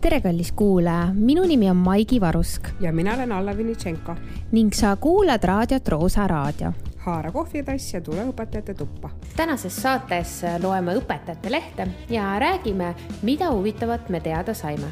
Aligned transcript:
tere, 0.00 0.20
kallis 0.20 0.52
kuulaja, 0.56 1.10
minu 1.14 1.44
nimi 1.44 1.70
on 1.70 1.76
Maigi 1.76 2.20
Varusk 2.20 2.68
ja 2.80 2.92
mina 2.92 3.14
olen 3.14 3.32
Alla 3.32 3.56
Vinitšenko. 3.56 4.14
ning 4.52 4.72
sa 4.72 4.96
kuulad 4.96 5.44
raadiot 5.44 5.88
Roosa 5.88 6.26
Raadio. 6.26 6.72
haara 6.98 7.30
kohvitass 7.30 7.94
ja 7.94 8.00
tule 8.00 8.24
õpetajate 8.24 8.74
tuppa. 8.74 9.10
tänases 9.36 9.76
saates 9.82 10.42
loeme 10.62 10.94
õpetajate 10.94 11.50
lehte 11.50 11.88
ja 12.10 12.38
räägime, 12.38 12.94
mida 13.22 13.50
huvitavat 13.50 14.08
me 14.08 14.20
teada 14.20 14.54
saime. 14.54 14.86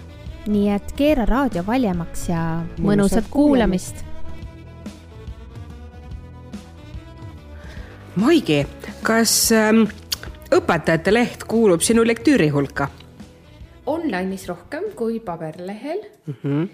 nii 0.46 0.68
et 0.71 0.93
keera 0.93 1.25
raadio 1.25 1.64
valjemaks 1.66 2.29
ja 2.29 2.62
mõnusat, 2.79 2.84
mõnusat 2.84 3.25
kuulamist. 3.30 4.04
Maigi, 8.16 8.66
kas 9.02 9.52
ähm, 9.52 9.84
õpetajate 10.50 11.12
leht 11.12 11.45
kuulub 11.45 11.80
sinu 11.80 12.04
lektüüri 12.06 12.48
hulka? 12.48 12.88
Online'is 13.89 14.46
rohkem 14.50 14.90
kui 14.96 15.21
paberlehel 15.25 16.00
mm. 16.26 16.35
-hmm. 16.43 16.68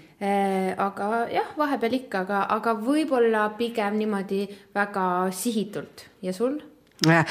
aga 0.77 1.09
jah, 1.31 1.49
vahepeal 1.57 1.99
ikka, 2.01 2.25
aga, 2.27 2.45
aga 2.57 2.75
võib-olla 2.79 3.49
pigem 3.57 3.99
niimoodi 4.01 4.45
väga 4.75 5.31
sihitult 5.31 6.07
ja 6.21 6.33
sul? 6.33 6.59
Äh, 7.07 7.25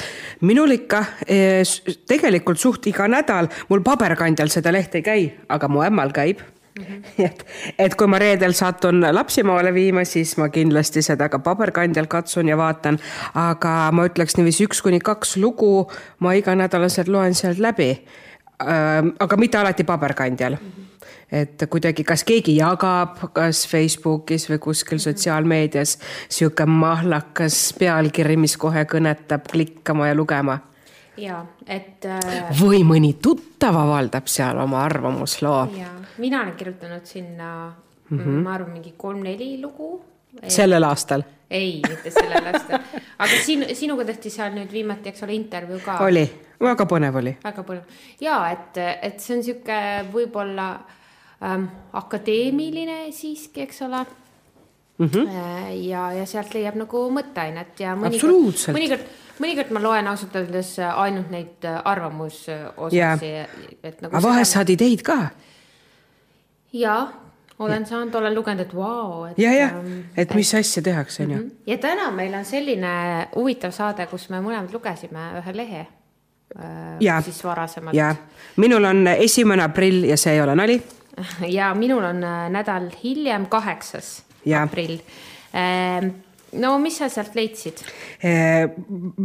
minul 0.45 0.75
ikka 0.77 0.99
äh, 1.25 1.63
tegelikult 2.07 2.61
suht 2.61 2.85
iga 2.87 3.07
nädal, 3.09 3.49
mul 3.69 3.81
paberkandjal 3.81 4.51
seda 4.53 4.71
lehte 4.71 5.01
ei 5.01 5.05
käi, 5.05 5.23
aga 5.49 5.67
mu 5.67 5.81
ämmal 5.81 6.13
käib 6.13 6.43
Mm 6.75 6.83
-hmm. 6.83 7.03
et, 7.27 7.45
et 7.79 7.95
kui 7.95 8.07
ma 8.07 8.19
reedel 8.19 8.53
satun 8.53 8.99
lapsi 9.11 9.43
maale 9.43 9.73
viima, 9.73 10.03
siis 10.03 10.37
ma 10.37 10.49
kindlasti 10.49 11.01
seda 11.01 11.29
ka 11.29 11.39
paberkandjal 11.39 12.07
katsun 12.07 12.47
ja 12.47 12.57
vaatan, 12.57 12.99
aga 13.33 13.91
ma 13.91 14.05
ütleks 14.05 14.35
niiviisi 14.37 14.67
üks 14.67 14.81
kuni 14.83 14.99
kaks 14.99 15.37
lugu 15.37 15.87
ma 16.19 16.33
iganädalaselt 16.33 17.07
loen 17.07 17.33
sealt 17.33 17.59
läbi 17.59 18.03
aga 18.59 19.37
mitte 19.37 19.57
alati 19.57 19.83
paberkandjal 19.83 20.53
mm. 20.53 20.71
-hmm 20.71 20.85
et 21.31 21.63
kuidagi, 21.69 22.03
kas 22.03 22.23
keegi 22.23 22.57
jagab, 22.59 23.17
kas 23.33 23.65
Facebookis 23.67 24.47
või 24.49 24.59
kuskil 24.61 25.01
sotsiaalmeedias 25.01 25.97
sihuke 26.29 26.65
mahlakas 26.69 27.73
pealkiri, 27.79 28.37
mis 28.37 28.57
kohe 28.61 28.85
kõnetab 28.89 29.49
klikkama 29.51 30.07
ja 30.11 30.15
lugema. 30.15 30.59
ja, 31.17 31.45
et 31.67 32.05
äh.... 32.05 32.51
või 32.61 32.83
mõni 32.83 33.15
tuttav 33.21 33.75
avaldab 33.75 34.27
seal 34.27 34.59
oma 34.59 34.83
arvamusloo. 34.83 35.67
mina 36.17 36.41
olen 36.41 36.55
kirjutanud 36.55 37.05
sinna 37.05 37.73
mm, 38.09 38.19
-hmm. 38.19 38.43
ma 38.43 38.53
arvan, 38.53 38.71
mingi 38.71 38.93
kolm-neli 38.97 39.61
lugu. 39.61 40.03
Sellel 40.47 40.83
aastal? 40.83 41.23
ei, 41.49 41.81
mitte 41.89 42.11
sellel 42.11 42.49
aastal, 42.53 42.79
aga 43.17 43.43
sinu, 43.45 43.69
sinuga 43.77 44.05
tehti 44.05 44.29
seal 44.33 44.55
nüüd 44.55 44.71
viimati, 44.71 45.11
eks 45.13 45.23
ole, 45.23 45.37
intervjuu 45.37 45.79
ka. 45.85 45.99
oli 46.05 46.25
väga 46.61 46.85
põnev 46.89 47.17
oli. 47.21 47.33
väga 47.43 47.63
põnev 47.67 47.97
ja 48.23 48.37
et, 48.53 48.77
et 48.77 49.19
see 49.23 49.37
on 49.37 49.43
sihuke 49.45 49.79
võib-olla 50.13 50.67
ähm, 51.43 51.67
akadeemiline 51.93 52.99
siiski, 53.15 53.65
eks 53.65 53.81
ole 53.87 54.03
mm. 54.97 55.07
-hmm. 55.07 55.35
ja, 55.87 56.11
ja 56.19 56.25
sealt 56.29 56.53
leiab 56.55 56.79
nagu 56.79 57.05
mõtteainet 57.11 57.83
ja 57.83 57.95
mõnikord, 57.99 58.63
mõnikord, 58.75 59.11
mõnikord 59.39 59.75
ma 59.75 59.83
loen 59.83 60.07
ausalt 60.07 60.35
öeldes 60.39 60.77
ainult 60.79 61.29
neid 61.33 61.67
arvamusosasid. 61.83 63.27
Nagu 64.01 64.15
aga 64.15 64.23
vahest 64.27 64.57
saad 64.57 64.69
ideid 64.69 65.03
ka. 65.05 65.19
ja 66.73 66.95
olen 67.59 67.81
ja. 67.81 67.87
saanud, 67.87 68.15
olen 68.15 68.35
lugenud, 68.35 68.65
et 68.65 68.73
vau 68.75 69.09
wow,. 69.09 69.27
ja, 69.37 69.51
jah, 69.53 69.75
ähm, 69.79 69.99
et 70.17 70.33
mis 70.35 70.53
et, 70.53 70.59
asja 70.59 70.83
tehakse, 70.83 71.23
on 71.23 71.31
ju. 71.31 71.37
Mhm. 71.37 71.51
ja 71.67 71.77
täna 71.77 72.09
meil 72.11 72.33
on 72.33 72.45
selline 72.45 72.95
huvitav 73.35 73.71
saade, 73.71 74.07
kus 74.11 74.29
me 74.29 74.41
mõlemad 74.43 74.73
lugesime 74.73 75.29
ühe 75.41 75.55
lehe 75.55 75.85
Äh, 76.59 76.97
ja, 76.99 77.21
siis 77.21 77.43
varasemalt. 77.43 77.95
ja, 77.95 78.15
minul 78.55 78.83
on 78.83 79.07
esimene 79.07 79.63
aprill 79.65 80.05
ja 80.07 80.15
see 80.17 80.37
ei 80.37 80.41
ole 80.41 80.55
nali. 80.55 80.77
ja 81.57 81.73
minul 81.75 82.03
on 82.03 82.23
äh, 82.23 82.45
nädal 82.53 82.87
hiljem, 83.03 83.49
kaheksas 83.51 84.23
aprill 84.61 84.99
ähm, 85.51 86.11
no 86.53 86.77
mis 86.79 86.97
sa 86.99 87.09
sealt 87.11 87.35
leidsid? 87.35 87.81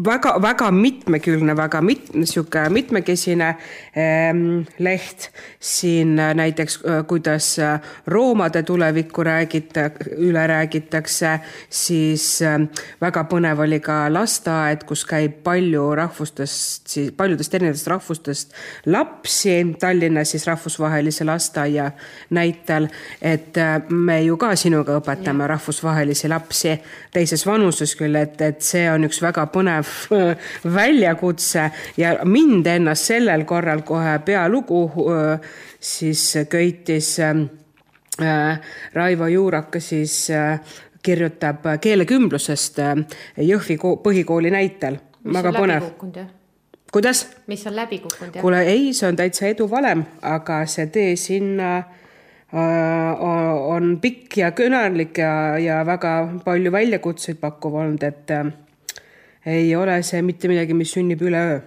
väga-väga 0.04 0.70
mitmekülgne, 0.74 1.54
väga 1.56 1.80
mit-, 1.84 2.10
niisugune 2.14 2.68
mitmekesine 2.74 3.54
ähm, 3.96 4.66
leht. 4.78 5.30
siin 5.60 6.18
äh, 6.18 6.34
näiteks, 6.34 6.78
äh, 6.84 7.06
kuidas 7.06 7.58
äh, 7.58 7.80
roomade 8.06 8.62
tulevikku 8.62 9.22
räägita, 9.24 9.90
üle 10.16 10.46
räägitakse, 10.46 11.38
siis 11.68 12.42
ähm, 12.42 12.64
väga 13.00 13.24
põnev 13.28 13.60
oli 13.60 13.80
ka 13.80 14.08
lasteaed, 14.12 14.84
kus 14.88 15.04
käib 15.04 15.42
palju 15.44 15.84
rahvustest, 15.96 16.88
siis 16.88 17.12
paljudest 17.16 17.54
erinevatest 17.54 17.90
rahvustest 17.92 18.56
lapsi 18.86 19.76
Tallinnas 19.80 20.30
siis 20.30 20.46
rahvusvahelise 20.46 21.24
lasteaia 21.24 21.90
näitel. 22.30 22.88
et 23.22 23.56
me 23.88 24.22
ju 24.22 24.36
ka 24.36 24.54
sinuga 24.56 24.98
õpetame 25.00 25.44
ja. 25.44 25.52
rahvusvahelisi 25.54 26.28
lapsi 26.28 26.74
teises 27.20 27.44
vanuses 27.46 27.92
küll, 27.98 28.16
et, 28.16 28.38
et 28.44 28.64
see 28.64 28.86
on 28.90 29.04
üks 29.08 29.20
väga 29.22 29.46
põnev 29.52 29.90
äh, 30.16 30.50
väljakutse 30.78 31.66
ja 32.00 32.16
mind 32.24 32.68
ennast 32.70 33.10
sellel 33.12 33.44
korral 33.48 33.84
kohe 33.86 34.16
pealugu 34.26 34.84
äh, 35.04 35.52
siis 35.80 36.24
köitis 36.50 37.16
äh, 37.24 37.44
Raivo 38.92 39.30
Juuraka 39.32 39.80
siis 39.80 40.26
kirjutab 41.00 41.64
keelekümblusest 41.80 42.82
Jõhvi 43.40 43.78
põhikooli 44.04 44.50
näitel. 44.52 44.98
väga 45.24 45.52
põnev. 45.56 45.86
kuidas? 46.92 47.22
mis 47.46 47.64
on 47.66 47.76
läbi 47.76 48.02
kukkunud? 48.02 48.36
kuule, 48.42 48.60
ei, 48.68 48.92
see 48.92 49.08
on 49.08 49.16
täitsa 49.16 49.48
eduvalem, 49.48 50.04
aga 50.20 50.60
see 50.68 50.90
tee 50.92 51.16
sinna 51.16 51.70
Äh, 51.78 51.99
on 52.52 53.92
pikk 54.02 54.40
ja 54.40 54.50
kõnelik 54.56 55.20
ja, 55.22 55.58
ja 55.62 55.82
väga 55.86 56.14
palju 56.44 56.72
väljakutseid 56.72 57.38
pakkuv 57.38 57.76
olnud, 57.82 58.02
et 58.02 58.30
äh, 58.34 58.50
ei 59.46 59.76
ole 59.76 60.00
see 60.02 60.22
mitte 60.26 60.50
midagi, 60.50 60.74
mis 60.74 60.92
sünnib 60.96 61.22
üleöö 61.22 61.60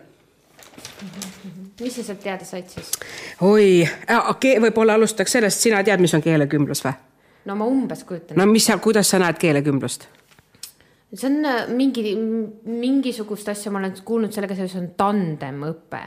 mis 1.80 1.96
sa 1.96 2.04
sealt 2.04 2.22
teada 2.24 2.46
said 2.46 2.70
siis? 2.70 2.92
oi, 3.42 3.88
võib-olla 4.62 4.98
alustaks 5.00 5.36
sellest, 5.38 5.64
sina 5.64 5.84
tead, 5.84 6.02
mis 6.04 6.14
on 6.14 6.24
keelekümblus 6.24 6.84
või? 6.86 6.94
no 7.50 7.56
ma 7.60 7.68
umbes 7.70 8.04
kujutan. 8.08 8.38
no 8.40 8.48
mis 8.50 8.68
seal, 8.70 8.82
kuidas 8.84 9.10
sa 9.10 9.20
näed 9.24 9.40
keelekümblust? 9.42 10.08
See 11.14 11.30
on 11.30 11.46
äh, 11.46 11.64
mingi, 11.70 12.16
mingisugust 12.66 13.50
asja 13.54 13.72
ma 13.72 13.82
olen 13.84 13.96
kuulnud 14.06 14.34
sellega 14.34 14.58
seoses 14.58 14.80
on 14.82 14.92
tandemõpe 14.98 16.04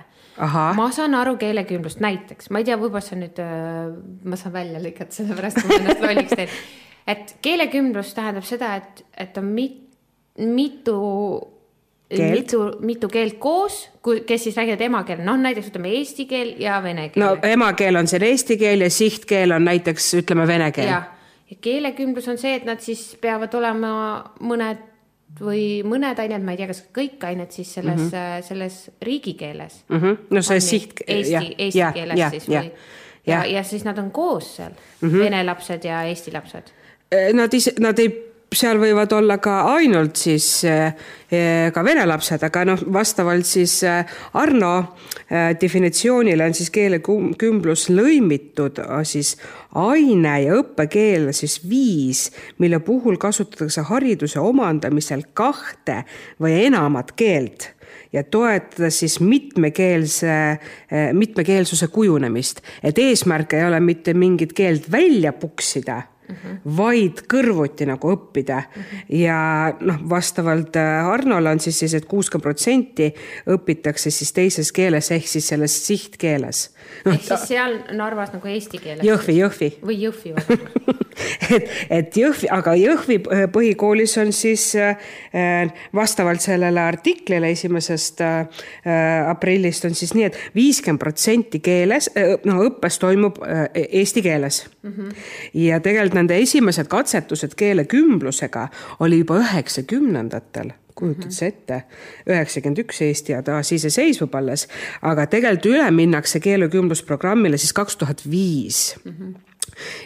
ma 0.77 0.91
saan 0.93 1.17
aru 1.17 1.37
keelekümblust, 1.41 2.01
näiteks, 2.05 2.51
ma 2.53 2.61
ei 2.61 2.69
tea, 2.69 2.77
võib-olla 2.81 3.05
see 3.05 3.19
nüüd, 3.21 3.39
äh, 3.41 3.91
ma 4.29 4.39
saan 4.39 4.55
välja 4.57 4.81
lõigata, 4.83 5.15
sellepärast 5.17 5.63
ma 5.65 5.79
ennast 5.81 6.03
lolliks 6.05 6.37
teen. 6.37 6.57
et 7.09 7.37
keelekümblus 7.45 8.15
tähendab 8.17 8.45
seda, 8.49 8.75
et, 8.81 9.05
et 9.17 9.39
on 9.41 9.53
mit, 9.57 9.85
mitu 10.43 10.97
Keelt. 12.07 12.31
mitu, 12.31 12.59
mitu 12.87 13.09
keelt 13.11 13.41
koos, 13.43 13.81
kes 14.27 14.45
siis 14.45 14.55
räägivad 14.55 14.85
emakeele, 14.87 15.25
noh 15.27 15.41
näiteks 15.43 15.73
ütleme 15.73 15.91
eesti 15.99 16.29
keel 16.31 16.53
ja 16.63 16.77
vene 16.85 17.09
keel. 17.11 17.25
no 17.25 17.33
emakeel 17.43 17.99
on 17.99 18.07
seal 18.07 18.23
eesti 18.23 18.55
keel 18.61 18.85
ja 18.85 18.91
sihtkeel 18.95 19.57
on 19.57 19.67
näiteks 19.67 20.13
ütleme 20.21 20.47
vene 20.47 20.69
keel. 20.71 20.93
ja 20.93 21.57
keelekümblus 21.61 22.29
on 22.31 22.39
see, 22.39 22.55
et 22.61 22.69
nad 22.69 22.79
siis 22.85 23.17
peavad 23.19 23.57
olema 23.59 23.91
mõned 24.39 24.85
või 25.41 25.83
mõned 25.85 26.19
ained, 26.23 26.45
ma 26.45 26.55
ei 26.55 26.61
tea, 26.61 26.69
kas 26.71 26.83
kõik 26.97 27.25
ained 27.29 27.53
siis 27.53 27.75
selles 27.75 27.99
mm, 28.01 28.11
-hmm. 28.11 28.43
selles 28.47 28.91
riigikeeles 29.03 29.85
mm. 29.89 29.99
-hmm. 29.99 30.17
no 30.31 30.43
see 30.43 30.61
siht. 30.61 31.03
Eesti, 31.07 31.55
eesti 31.59 31.79
ja, 31.79 31.93
keeles 31.93 32.19
ja, 32.19 32.31
siis 32.31 32.49
või? 32.49 32.55
ja, 32.55 32.65
ja, 33.27 33.45
ja 33.45 33.63
siis 33.63 33.85
nad 33.85 33.99
on 33.99 34.11
koos 34.11 34.57
seal 34.57 34.73
mm, 34.73 35.09
-hmm. 35.09 35.19
vene 35.19 35.45
lapsed 35.45 35.85
ja 35.85 36.03
eesti 36.03 36.33
lapsed. 36.33 36.73
Äh, 37.15 37.33
nad 37.35 37.55
ise, 37.55 37.75
nad 37.79 37.99
ei 37.99 38.26
seal 38.55 38.79
võivad 38.79 39.11
olla 39.17 39.39
ka 39.43 39.57
ainult 39.75 40.19
siis 40.21 40.47
eh, 40.69 40.95
eh, 41.31 41.69
ka 41.75 41.83
vene 41.85 42.05
lapsed, 42.07 42.43
aga 42.47 42.65
noh, 42.69 42.83
vastavalt 42.95 43.47
siis 43.49 43.81
eh, 43.87 44.17
Arno 44.39 44.73
definitsioonile 45.61 46.47
on 46.47 46.55
siis 46.55 46.71
keelekümblus 46.71 47.89
lõimitud 47.91 48.79
siis 49.09 49.33
aine 49.75 50.37
ja 50.45 50.59
õppekeel 50.61 51.33
siis 51.35 51.59
viis, 51.67 52.29
mille 52.63 52.79
puhul 52.87 53.19
kasutatakse 53.19 53.83
hariduse 53.89 54.39
omandamisel 54.39 55.27
kahte 55.35 56.05
või 56.43 56.61
enamat 56.69 57.11
keelt 57.19 57.73
ja 58.15 58.23
toetada 58.23 58.93
siis 58.95 59.19
mitmekeelse, 59.21 60.37
mitmekeelsuse 61.19 61.91
kujunemist, 61.91 62.63
et 62.87 62.99
eesmärk 63.03 63.59
ei 63.59 63.67
ole 63.67 63.83
mitte 63.83 64.15
mingit 64.15 64.55
keelt 64.55 64.87
välja 64.93 65.35
puksida 65.35 66.05
Mm 66.29 66.35
-hmm. 66.35 66.77
vaid 66.77 67.21
kõrvuti 67.33 67.87
nagu 67.87 68.11
õppida 68.11 68.57
mm. 68.57 68.83
-hmm. 68.83 69.17
ja 69.23 69.75
noh, 69.81 70.01
vastavalt 70.11 70.77
äh, 70.77 71.07
Arnole 71.07 71.51
on 71.51 71.61
siis 71.61 71.79
siis, 71.79 71.95
et 71.95 72.05
kuuskümmend 72.05 72.43
protsenti 72.43 73.15
õpitakse 73.47 74.11
siis 74.11 74.33
teises 74.33 74.73
keeles 74.73 75.11
ehk 75.11 75.27
siis 75.27 75.49
selles 75.49 75.87
sihtkeeles 75.87 76.75
no,. 77.05 77.13
ehk 77.13 77.23
siis 77.23 77.49
seal 77.49 77.79
Narvas 77.93 78.33
nagu 78.33 78.49
eesti 78.49 78.79
keeles? 78.79 79.07
Jõhvi, 79.07 79.37
Jõhvi. 79.39 79.71
või 79.87 80.01
Jõhvi 80.03 80.35
et, 81.57 81.71
et 81.91 82.17
Jõhvi, 82.17 82.51
aga 82.51 82.75
Jõhvi 82.75 83.21
põhikoolis 83.53 84.17
on 84.19 84.33
siis 84.33 84.75
äh, 84.75 84.99
vastavalt 85.95 86.41
sellele 86.41 86.81
artiklile 86.81 87.51
esimesest 87.51 88.21
äh, 88.21 88.47
aprillist 89.31 89.85
on 89.85 89.95
siis 89.95 90.15
nii 90.15 90.25
et, 90.25 90.35
et 90.35 90.55
viiskümmend 90.55 91.01
protsenti 91.01 91.61
keeles, 91.61 92.11
no 92.45 92.59
õppes 92.65 92.99
toimub 92.99 93.39
eesti 93.75 94.23
keeles 94.23 94.65
mm. 94.83 94.93
-hmm. 94.93 95.15
ja 95.55 95.81
tegelikult 95.81 96.16
nende 96.17 96.39
esimesed 96.43 96.89
katsetused 96.93 97.55
keelekümblusega 97.57 98.69
oli 99.05 99.23
juba 99.23 99.41
üheksakümnendatel 99.45 100.75
kujutad 100.97 101.33
sa 101.35 101.45
ette, 101.51 101.83
üheksakümmend 102.25 102.79
üks 102.81 103.03
Eesti 103.05 103.35
ja 103.35 103.43
taasiseseisvub 103.45 104.33
alles, 104.39 104.65
aga 105.05 105.27
tegelikult 105.29 105.75
üle 105.75 105.91
minnakse 105.93 106.41
keelekümblusprogrammile 106.41 107.61
siis 107.61 107.77
kaks 107.77 107.99
tuhat 108.01 108.25
viis 108.31 108.95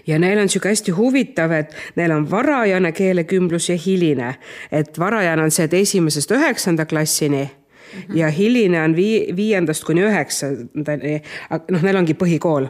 ja 0.06 0.18
neil 0.18 0.38
on 0.38 0.48
niisugune 0.48 0.72
hästi 0.74 0.94
huvitav, 0.96 1.52
et 1.54 1.74
neil 1.96 2.10
on 2.14 2.26
varajane 2.30 2.92
keelekümblus 2.92 3.68
ja 3.70 3.76
hiline. 3.76 4.34
et 4.72 4.98
varajane 4.98 5.42
on 5.42 5.50
see, 5.50 5.64
et 5.64 5.74
esimesest 5.74 6.30
üheksanda 6.30 6.86
klassini. 6.86 7.50
Ja 8.14 8.28
hiline 8.34 8.82
on 8.82 8.96
vii-, 8.96 9.36
viiendast 9.36 9.84
kuni 9.84 10.04
üheksandani, 10.06 11.16
noh, 11.50 11.82
neil 11.82 12.00
ongi 12.00 12.16
põhikool. 12.18 12.68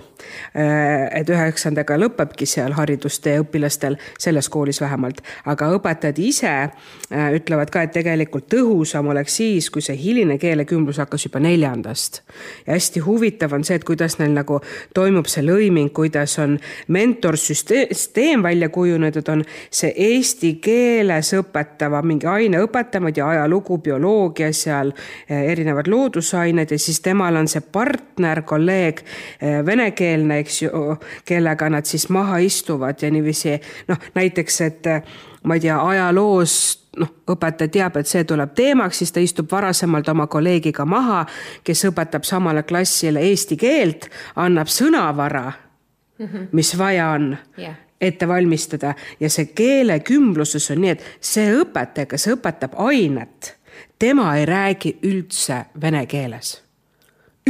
Äh, 0.57 1.09
et 1.21 1.31
üheksandaga 1.33 1.97
lõpebki 2.01 2.47
seal 2.49 2.75
haridustee 2.77 3.39
õpilastel, 3.41 3.97
selles 4.21 4.49
koolis 4.53 4.81
vähemalt, 4.83 5.23
aga 5.49 5.71
õpetajad 5.77 6.21
ise 6.23 6.51
äh, 6.51 7.31
ütlevad 7.37 7.73
ka, 7.73 7.85
et 7.87 7.95
tegelikult 7.97 8.51
tõhusam 8.53 9.11
oleks 9.13 9.39
siis, 9.41 9.71
kui 9.73 9.85
see 9.85 9.97
hiline 9.99 10.37
keelekümblus 10.41 11.01
hakkas 11.03 11.27
juba 11.29 11.41
neljandast. 11.43 12.23
ja 12.67 12.75
hästi 12.77 13.01
huvitav 13.05 13.55
on 13.57 13.65
see, 13.65 13.79
et 13.81 13.87
kuidas 13.89 14.19
neil 14.21 14.35
nagu 14.37 14.61
toimub 14.95 15.29
see 15.31 15.45
lõiming, 15.45 15.93
kuidas 15.97 16.37
on 16.43 16.59
mentorsüsteem 16.89 18.43
välja 18.43 18.69
kujunenud, 18.69 19.29
on 19.29 19.45
see 19.71 19.93
eesti 19.97 20.55
keeles 20.63 21.33
õpetava 21.39 22.03
mingi 22.05 22.29
aine 22.31 22.61
õpetamad 22.65 23.17
ja 23.17 23.29
ajalugu, 23.35 23.79
bioloogia 23.85 24.53
seal 24.57 24.93
erinevad 25.29 25.87
loodusained 25.87 26.71
ja 26.71 26.79
siis 26.79 27.01
temal 27.01 27.37
on 27.37 27.49
see 27.49 27.63
partner, 27.73 28.43
kolleeg, 28.43 29.03
eh, 29.41 29.61
venekeelne, 29.67 30.39
eks 30.45 30.63
ju, 30.63 30.85
kellega 31.25 31.71
nad 31.71 31.89
siis 31.89 32.09
maha 32.09 32.39
istuvad 32.39 33.03
ja 33.03 33.11
niiviisi 33.11 33.57
noh, 33.89 33.99
näiteks, 34.15 34.61
et 34.61 34.87
eh, 34.87 35.03
ma 35.43 35.57
ei 35.57 35.65
tea, 35.67 35.79
ajaloos 35.81 36.55
noh, 37.01 37.13
õpetaja 37.31 37.73
teab, 37.73 38.01
et 38.01 38.11
see 38.11 38.25
tuleb 38.25 38.55
teemaks, 38.55 39.03
siis 39.03 39.13
ta 39.13 39.23
istub 39.23 39.51
varasemalt 39.53 40.09
oma 40.09 40.27
kolleegiga 40.31 40.85
maha, 40.89 41.25
kes 41.65 41.87
õpetab 41.91 42.27
samale 42.29 42.65
klassile 42.69 43.23
eesti 43.31 43.57
keelt, 43.61 44.11
annab 44.37 44.69
sõnavara 44.73 45.47
mm, 45.51 46.27
-hmm. 46.27 46.51
mis 46.53 46.79
vaja 46.79 47.13
on 47.19 47.37
yeah 47.59 47.79
ette 48.01 48.29
valmistada 48.29 48.95
ja 49.21 49.31
see 49.31 49.51
keelekümbluses 49.55 50.71
on 50.71 50.81
nii, 50.85 50.95
et 50.97 51.03
see 51.21 51.51
õpetaja, 51.53 52.09
kes 52.09 52.31
õpetab 52.33 52.79
ainet 52.81 53.55
tema 53.99 54.37
ei 54.37 54.47
räägi 54.47 54.99
üldse 55.03 55.65
vene 55.81 56.07
keeles. 56.07 56.63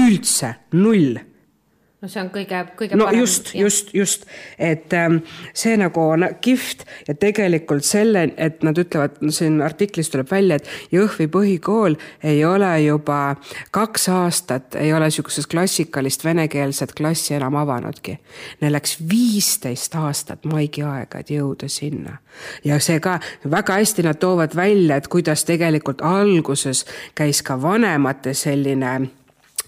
üldse, 0.00 0.54
null 0.72 1.29
no 2.00 2.08
see 2.08 2.20
on 2.22 2.30
kõige, 2.32 2.60
kõige 2.78 2.96
no 2.96 3.06
parem. 3.08 3.20
just, 3.20 3.50
just, 3.54 3.90
just, 3.94 4.24
et 4.58 4.92
ähm, 4.96 5.20
see 5.56 5.76
nagu 5.80 6.02
on 6.14 6.24
kihvt 6.40 6.86
ja 7.08 7.14
tegelikult 7.14 7.84
selle, 7.84 8.26
et 8.40 8.64
nad 8.66 8.78
ütlevad, 8.80 9.18
no 9.20 9.32
siin 9.34 9.60
artiklis 9.64 10.10
tuleb 10.12 10.30
välja, 10.30 10.60
et 10.60 10.68
Jõhvi 10.94 11.28
põhikool 11.32 11.98
ei 12.26 12.40
ole 12.44 12.70
juba 12.86 13.36
kaks 13.74 14.08
aastat, 14.14 14.78
ei 14.80 14.94
ole 14.96 15.10
niisugusest 15.10 15.50
klassikalist 15.50 16.24
venekeelset 16.24 16.94
klassi 16.96 17.34
enam 17.36 17.58
avanudki. 17.60 18.16
Neil 18.60 18.74
läks 18.74 18.96
viisteist 19.10 19.94
aastat 20.00 20.48
maigi 20.48 20.84
aega, 20.86 21.20
et 21.20 21.32
jõuda 21.34 21.68
sinna. 21.68 22.18
ja 22.64 22.78
see 22.80 23.00
ka 23.00 23.18
väga 23.50 23.76
hästi 23.80 24.06
nad 24.06 24.18
toovad 24.20 24.56
välja, 24.56 24.96
et 24.96 25.08
kuidas 25.08 25.44
tegelikult 25.44 26.00
alguses 26.02 26.86
käis 27.14 27.42
ka 27.42 27.60
vanemate 27.62 28.34
selline 28.34 29.10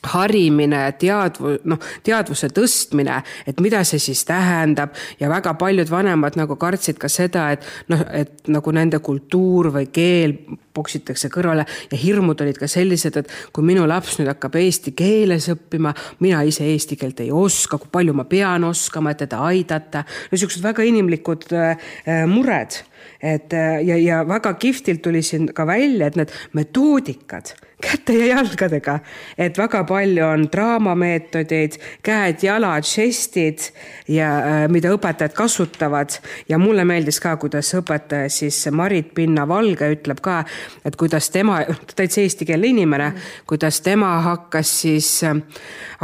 harimine, 0.07 0.83
teadvu-, 0.99 1.59
noh, 1.69 1.81
teadvuse 2.05 2.51
tõstmine, 2.55 3.21
et 3.47 3.61
mida 3.63 3.83
see 3.87 4.01
siis 4.03 4.25
tähendab 4.29 4.97
ja 5.21 5.31
väga 5.31 5.55
paljud 5.61 5.91
vanemad 5.91 6.37
nagu 6.39 6.57
kartsid 6.61 6.99
ka 7.01 7.11
seda, 7.13 7.51
et 7.55 7.67
noh, 7.93 8.03
et 8.13 8.51
nagu 8.53 8.75
nende 8.75 9.03
kultuur 9.05 9.71
või 9.75 9.89
keel 9.93 10.37
poksitakse 10.73 11.29
kõrvale 11.33 11.67
ja 11.91 11.99
hirmud 12.01 12.41
olid 12.41 12.59
ka 12.61 12.69
sellised, 12.71 13.19
et 13.21 13.33
kui 13.53 13.65
minu 13.67 13.85
laps 13.89 14.19
nüüd 14.19 14.31
hakkab 14.33 14.57
eesti 14.61 14.95
keeles 14.97 15.49
õppima, 15.53 15.93
mina 16.25 16.43
ise 16.49 16.67
eesti 16.69 16.97
keelt 17.01 17.21
ei 17.25 17.31
oska, 17.33 17.79
kui 17.79 17.93
palju 17.93 18.17
ma 18.17 18.27
pean 18.29 18.65
oskama, 18.69 19.13
et 19.13 19.23
teda 19.27 19.43
aidata. 19.51 20.05
no 20.07 20.37
niisugused 20.37 20.65
väga 20.65 20.87
inimlikud 20.89 21.51
äh, 21.53 21.77
äh 22.07 22.25
mured, 22.27 22.83
et 23.23 23.53
äh, 23.53 23.81
ja, 23.87 23.97
ja 23.97 24.23
väga 24.29 24.55
kihvtilt 24.55 25.03
tuli 25.03 25.23
siin 25.23 25.51
ka 25.55 25.67
välja, 25.67 26.07
et 26.07 26.17
need 26.17 26.35
metoodikad 26.53 27.55
käte 27.83 28.15
ja 28.17 28.27
jalgadega, 28.37 28.99
et 29.39 29.59
väga 29.59 29.83
palju 29.89 30.25
on 30.27 30.47
draamameetodeid, 30.53 31.79
käed-jalad, 32.07 32.87
žestid 32.87 33.69
ja 34.11 34.29
äh, 34.39 34.59
mida 34.73 34.93
õpetajad 34.95 35.35
kasutavad 35.37 36.17
ja 36.49 36.61
mulle 36.63 36.85
meeldis 36.89 37.19
ka, 37.23 37.35
kuidas 37.43 37.73
õpetaja 37.79 38.31
siis 38.33 38.61
Marit 38.75 39.13
Pinna-Valge 39.17 39.91
ütleb 39.97 40.23
ka, 40.23 40.43
et 40.87 40.97
kuidas 41.01 41.31
tema, 41.35 41.61
täitsa 41.99 42.23
eestikeelne 42.25 42.73
inimene 42.73 43.11
mm., 43.11 43.31
kuidas 43.51 43.81
tema 43.85 44.15
hakkas 44.29 44.75
siis 44.85 45.09
äh, 45.27 45.43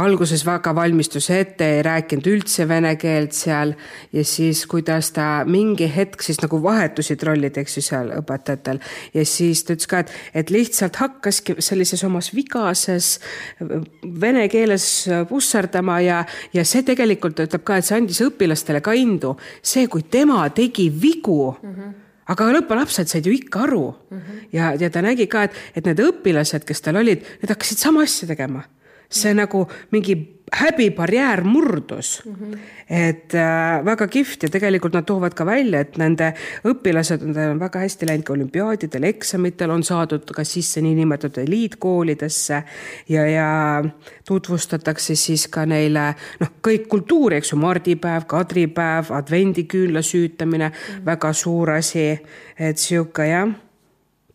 alguses 0.03 0.43
väga 0.47 0.73
valmistus 0.75 1.29
ette, 1.33 1.67
ei 1.77 1.83
rääkinud 1.85 2.27
üldse 2.33 2.67
vene 2.69 2.95
keelt 2.99 3.35
seal 3.37 3.75
ja 4.15 4.25
siis, 4.27 4.65
kuidas 4.69 5.13
ta 5.15 5.45
mingi 5.47 5.87
hetk 5.95 6.23
siis 6.25 6.41
nagu 6.43 6.61
vahetusid 6.89 7.23
rollid, 7.27 7.57
eks 7.61 7.77
ju, 7.77 7.83
seal 7.85 8.11
õpetajatel 8.17 8.81
ja 9.13 9.25
siis 9.25 9.63
ta 9.63 9.75
ütles 9.75 9.89
ka, 9.89 10.01
et, 10.03 10.13
et 10.41 10.53
lihtsalt 10.53 10.99
hakkaski 10.99 11.57
sellises 11.63 12.03
omas 12.07 12.31
vigases 12.33 13.19
vene 13.59 14.47
keeles 14.49 15.07
pusserdama 15.29 15.99
ja, 16.01 16.23
ja 16.53 16.65
see 16.65 16.83
tegelikult 16.87 17.39
ütleb 17.45 17.63
ka, 17.63 17.79
et 17.79 17.87
see 17.87 17.97
andis 17.99 18.21
õpilastele 18.25 18.81
ka 18.81 18.93
indu. 18.97 19.35
see, 19.61 19.87
kui 19.87 20.03
tema 20.03 20.49
tegi 20.49 20.89
vigu 20.89 21.55
mm. 21.61 21.73
-hmm 21.73 21.97
aga 22.29 22.45
lõppelapsed 22.53 23.09
said 23.09 23.25
ju 23.25 23.31
ikka 23.33 23.63
aru 23.65 23.87
mm 23.89 24.17
-hmm. 24.17 24.41
ja, 24.53 24.73
ja 24.79 24.89
ta 24.89 25.01
nägi 25.01 25.25
ka, 25.27 25.43
et, 25.43 25.53
et 25.75 25.85
need 25.85 25.97
õpilased, 25.97 26.61
kes 26.61 26.81
tal 26.81 26.95
olid, 27.01 27.25
need 27.41 27.49
hakkasid 27.49 27.77
sama 27.77 28.03
asja 28.03 28.27
tegema. 28.27 28.59
mm 28.59 28.78
-hmm. 29.09 29.35
nagu 29.35 29.67
mingi 29.91 30.39
häbibarjäär 30.51 31.43
murdus 31.43 32.21
mm. 32.25 32.35
-hmm. 32.35 32.57
et 32.89 33.33
äh, 33.33 33.85
väga 33.85 34.07
kihvt 34.07 34.43
ja 34.43 34.49
tegelikult 34.49 34.93
nad 34.93 35.05
toovad 35.05 35.33
ka 35.33 35.45
välja, 35.45 35.79
et 35.79 35.97
nende 35.97 36.33
õpilased 36.65 37.23
on, 37.23 37.37
on 37.51 37.59
väga 37.59 37.79
hästi 37.79 38.07
läinud 38.07 38.23
ka 38.23 38.33
olümpiaadidel, 38.33 39.03
eksamitel 39.03 39.69
on 39.69 39.83
saadud 39.83 40.25
ka 40.35 40.43
sisse 40.43 40.81
niinimetatud 40.81 41.43
eliitkoolidesse 41.43 42.63
ja, 43.09 43.25
ja 43.27 43.83
tutvustatakse 44.27 45.15
siis 45.15 45.47
ka 45.47 45.65
neile 45.65 46.13
noh, 46.39 46.51
kõik 46.67 46.87
kultuuri, 46.87 47.37
eks 47.37 47.53
ju, 47.53 47.57
mardipäev, 47.57 48.25
kadripäev, 48.27 49.11
advendiküünla 49.11 50.01
süütamine 50.01 50.69
mm, 50.69 50.75
-hmm. 50.75 51.05
väga 51.05 51.33
suur 51.33 51.71
asi, 51.71 52.19
et 52.59 52.77
sihuke 52.77 53.25
jah 53.27 53.49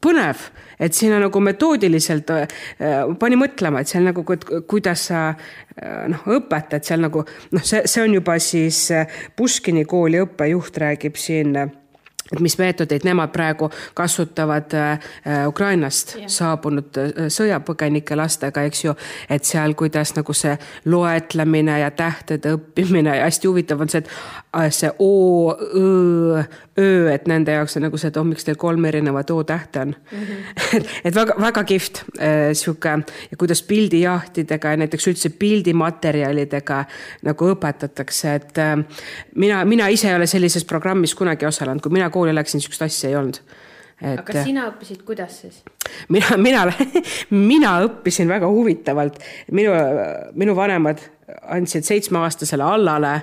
põnev, 0.05 0.49
et 0.79 0.97
siin 0.97 1.15
on 1.17 1.25
nagu 1.27 1.45
metoodiliselt 1.45 2.33
äh, 2.35 2.49
pani 3.21 3.39
mõtlema, 3.41 3.81
et 3.81 3.91
seal 3.91 4.05
nagu, 4.07 4.25
kuidas 4.69 5.09
sa 5.11 5.23
äh, 5.31 6.05
noh, 6.13 6.27
õpetad 6.37 6.85
seal 6.87 7.05
nagu 7.05 7.25
noh, 7.25 7.65
see, 7.65 7.85
see 7.91 8.05
on 8.05 8.19
juba 8.19 8.37
siis 8.43 8.85
äh, 8.95 9.23
Puškini 9.37 9.87
kooli 9.89 10.21
õppejuht 10.25 10.85
räägib 10.85 11.19
siin 11.21 11.57
et 12.33 12.41
mis 12.41 12.57
meetodeid 12.59 13.05
nemad 13.05 13.33
praegu 13.33 13.69
kasutavad 13.95 14.75
äh, 14.75 14.99
Ukrainast 15.49 16.15
yeah. 16.17 16.31
saabunud 16.33 16.97
äh, 17.01 17.27
sõjapõgenike 17.33 18.17
lastega, 18.17 18.65
eks 18.65 18.85
ju. 18.85 18.95
et 19.29 19.45
seal, 19.45 19.77
kuidas 19.77 20.15
nagu 20.17 20.37
see 20.37 20.55
loetlemine 20.89 21.79
ja 21.83 21.91
tähtede 21.95 22.57
õppimine 22.57 23.19
ja 23.19 23.29
hästi 23.29 23.51
huvitav 23.51 23.85
on 23.85 23.93
see, 23.93 24.05
et 24.05 24.11
äh, 24.57 24.71
see 24.73 24.93
O, 24.99 25.13
Õ, 25.55 26.45
Ö, 26.79 27.11
et 27.13 27.29
nende 27.31 27.55
jaoks 27.55 27.77
on 27.79 27.85
nagu 27.87 27.99
see, 28.01 28.11
et 28.11 28.17
oh, 28.19 28.25
miks 28.27 28.47
teil 28.47 28.57
kolm 28.59 28.85
erinevat 28.89 29.31
O 29.31 29.37
tähte 29.47 29.81
on 29.81 29.93
mm. 29.95 30.23
-hmm. 30.25 30.79
et, 30.79 30.89
et 31.05 31.15
väga, 31.15 31.37
väga 31.41 31.65
kihvt 31.65 32.03
äh, 32.19 32.51
sihuke 32.53 32.97
ja 33.31 33.37
kuidas 33.39 33.63
pildijahtidega 33.63 34.71
ja 34.71 34.77
näiteks 34.83 35.07
üldse 35.07 35.31
pildimaterjalidega 35.39 36.85
nagu 37.23 37.53
õpetatakse, 37.55 38.35
et 38.35 38.59
äh, 38.59 38.75
mina, 39.35 39.65
mina 39.65 39.89
ise 39.89 40.09
ei 40.09 40.17
ole 40.17 40.27
sellises 40.27 40.65
programmis 40.65 41.15
kunagi 41.15 41.47
osalenud, 41.47 41.83
kui 41.83 41.93
mina 41.93 42.11
kooli 42.11 42.35
läksin, 42.35 42.61
sihukest 42.61 42.83
asja 42.83 43.11
ei 43.11 43.17
olnud 43.17 43.39
et. 44.03 44.19
aga 44.19 44.45
sina 44.45 44.67
õppisid, 44.71 45.03
kuidas 45.07 45.39
siis? 45.45 45.61
mina, 46.13 46.37
mina, 46.41 46.65
mina 47.53 47.75
õppisin 47.87 48.29
väga 48.31 48.49
huvitavalt, 48.51 49.21
minu, 49.55 49.75
minu 50.35 50.57
vanemad 50.57 51.03
andsid 51.57 51.87
seitsmeaastasele 51.87 52.65
Allale 52.65 53.15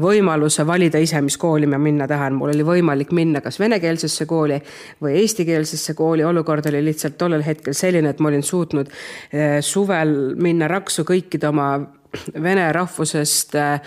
võimaluse 0.00 0.64
valida 0.66 1.00
ise, 1.02 1.20
mis 1.24 1.36
kooli 1.40 1.68
ma 1.68 1.78
minna 1.78 2.06
tahan. 2.08 2.34
mul 2.34 2.54
oli 2.54 2.64
võimalik 2.64 3.12
minna 3.12 3.40
kas 3.44 3.60
venekeelsesse 3.60 4.26
kooli 4.26 4.60
või 5.02 5.18
eestikeelsesse 5.20 5.94
kooli. 5.94 6.24
olukord 6.24 6.66
oli 6.66 6.84
lihtsalt 6.84 7.18
tollel 7.18 7.44
hetkel 7.44 7.74
selline, 7.74 8.10
et 8.10 8.20
ma 8.20 8.28
olin 8.28 8.42
suutnud 8.42 8.90
eh, 9.32 9.60
suvel 9.60 10.34
minna 10.36 10.68
raksu 10.68 11.04
kõikide 11.04 11.48
oma 11.48 11.72
vene 12.42 12.66
rahvusest 12.72 13.54
äh, 13.58 13.80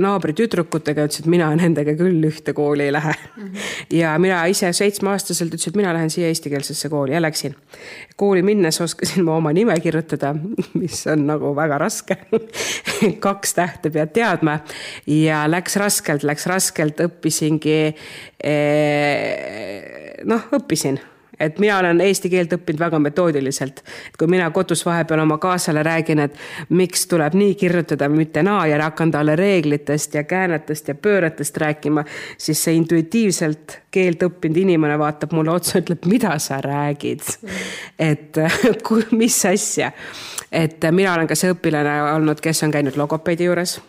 naabritüdrukutega, 0.00 1.06
ütles, 1.08 1.20
et 1.22 1.28
mina 1.30 1.50
nendega 1.58 1.94
küll 1.98 2.24
ühte 2.28 2.54
kooli 2.56 2.88
ei 2.88 2.92
lähe 2.94 3.12
mm. 3.12 3.44
-hmm. 3.44 3.96
ja 3.98 4.14
mina 4.18 4.44
ise 4.46 4.72
seitsmeaastaselt 4.72 5.52
ütlesin, 5.52 5.74
et 5.74 5.76
mina 5.76 5.92
lähen 5.94 6.10
siia 6.10 6.28
eestikeelsesse 6.32 6.88
kooli 6.88 7.12
ja 7.14 7.22
läksin. 7.22 7.54
kooli 8.16 8.42
minnes 8.42 8.80
oskasin 8.80 9.24
ma 9.24 9.36
oma 9.36 9.52
nime 9.52 9.80
kirjutada, 9.80 10.34
mis 10.80 11.06
on 11.06 11.26
nagu 11.26 11.56
väga 11.56 11.78
raske 11.78 12.16
kaks 13.26 13.54
tähte 13.54 13.90
pead 13.90 14.12
teadma 14.12 14.58
ja 15.06 15.44
läks 15.50 15.76
raskelt, 15.76 16.22
läks 16.22 16.46
raskelt, 16.46 17.00
õppisingi. 17.00 17.94
Eh, 18.44 20.24
noh, 20.24 20.48
õppisin 20.52 21.00
et 21.40 21.58
mina 21.58 21.78
olen 21.78 22.00
eesti 22.00 22.30
keelt 22.30 22.52
õppinud 22.56 22.80
väga 22.80 22.98
metoodiliselt. 22.98 23.82
kui 24.18 24.28
mina 24.30 24.50
kodus 24.50 24.84
vahepeal 24.86 25.20
oma 25.20 25.38
kaasale 25.38 25.82
räägin, 25.82 26.18
et 26.18 26.36
miks 26.68 27.06
tuleb 27.06 27.34
nii 27.34 27.54
kirjutada, 27.54 28.08
mitte 28.08 28.42
naa 28.42 28.66
ja 28.66 28.82
hakkan 28.82 29.10
talle 29.10 29.36
reeglitest 29.36 30.14
ja 30.14 30.24
käänetest 30.24 30.88
ja 30.88 30.94
pööretest 30.94 31.56
rääkima, 31.56 32.04
siis 32.38 32.64
see 32.64 32.74
intuitiivselt 32.74 33.80
keelt 33.90 34.22
õppinud 34.22 34.58
inimene 34.64 34.98
vaatab 34.98 35.32
mulle 35.32 35.54
otsa, 35.54 35.78
ütleb, 35.78 36.06
mida 36.10 36.38
sa 36.38 36.60
räägid. 36.60 37.22
et 37.98 38.36
mis 39.22 39.44
asja, 39.46 39.92
et 40.52 40.84
mina 40.90 41.14
olen 41.14 41.26
ka 41.30 41.38
see 41.38 41.52
õpilane 41.54 41.96
olnud, 42.14 42.40
kes 42.40 42.62
on 42.66 42.74
käinud 42.74 42.96
logopeedi 42.96 43.48
juures 43.48 43.80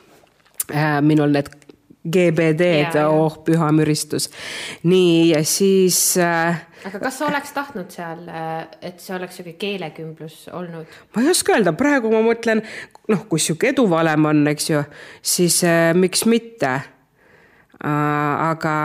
äh, 0.73 1.01
minul 1.01 1.33
need 1.33 1.64
GBD-d, 2.05 3.01
oh 3.09 3.39
püha 3.45 3.71
müristus. 3.73 4.29
nii, 4.83 5.31
ja 5.33 5.43
siis 5.43 6.17
äh, 6.21 6.61
aga 6.85 7.01
kas 7.01 7.19
sa 7.19 7.29
oleks 7.29 7.53
tahtnud 7.55 7.93
seal, 7.93 8.25
äh, 8.29 8.65
et 8.85 9.01
see 9.01 9.15
oleks 9.17 9.39
sihuke 9.39 9.55
keelekümblus 9.61 10.45
olnud? 10.53 10.97
ma 11.15 11.23
ei 11.23 11.31
oska 11.33 11.55
öelda, 11.57 11.73
praegu 11.77 12.11
ma 12.13 12.21
mõtlen, 12.25 12.61
noh, 13.11 13.25
kui 13.29 13.41
sihuke 13.41 13.73
eduvalem 13.73 14.29
on, 14.31 14.43
eks 14.53 14.69
ju, 14.69 14.83
siis 15.35 15.61
äh, 15.67 15.91
miks 15.97 16.25
mitte 16.29 16.73
äh,. 16.75 18.49
aga 18.51 18.75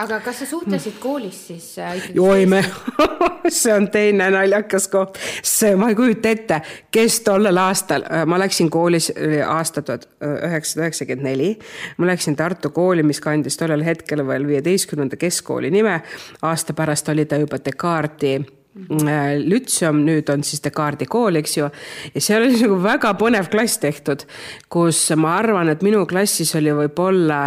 aga 0.00 0.20
kas 0.24 0.42
sa 0.42 0.46
suhtlesid 0.46 0.96
koolis 1.00 1.38
siis 1.48 1.66
äh, 1.78 2.06
oi 2.20 2.46
me 2.46 2.62
see 3.48 3.74
on 3.74 3.88
teine 3.92 4.30
naljakas 4.32 4.88
koht, 4.92 5.18
see, 5.42 5.74
ma 5.76 5.90
ei 5.92 5.98
kujuta 5.98 6.32
ette, 6.32 6.60
kes 6.94 7.20
tollel 7.26 7.58
aastal, 7.60 8.06
äh, 8.08 8.24
ma 8.28 8.38
läksin 8.40 8.70
koolis 8.72 9.10
aasta 9.46 9.82
tuhat 9.82 10.08
üheksasada 10.22 10.86
üheksakümmend 10.86 11.28
neli. 11.28 11.52
ma 11.98 12.08
läksin 12.12 12.36
Tartu 12.36 12.70
kooli, 12.70 13.02
mis 13.06 13.20
kandis 13.20 13.58
tollel 13.60 13.84
hetkel 13.84 14.24
veel 14.26 14.46
viieteistkümnenda 14.48 15.16
keskkooli 15.16 15.70
nime. 15.70 16.00
aasta 16.42 16.72
pärast 16.72 17.08
oli 17.08 17.26
ta 17.26 17.36
juba 17.36 17.58
Descartesi 17.64 18.36
äh, 18.38 19.36
Lütseum, 19.44 20.04
nüüd 20.06 20.30
on 20.32 20.44
siis 20.46 20.64
Descartesi 20.64 21.10
kool, 21.10 21.36
eks 21.42 21.56
ju. 21.56 21.68
ja 22.14 22.20
seal 22.20 22.46
oli 22.46 22.62
nagu 22.62 22.78
väga 22.82 23.14
põnev 23.20 23.50
klass 23.52 23.78
tehtud, 23.82 24.24
kus 24.72 25.04
ma 25.16 25.36
arvan, 25.40 25.72
et 25.72 25.82
minu 25.82 26.06
klassis 26.06 26.54
oli 26.58 26.74
võib-olla 26.82 27.44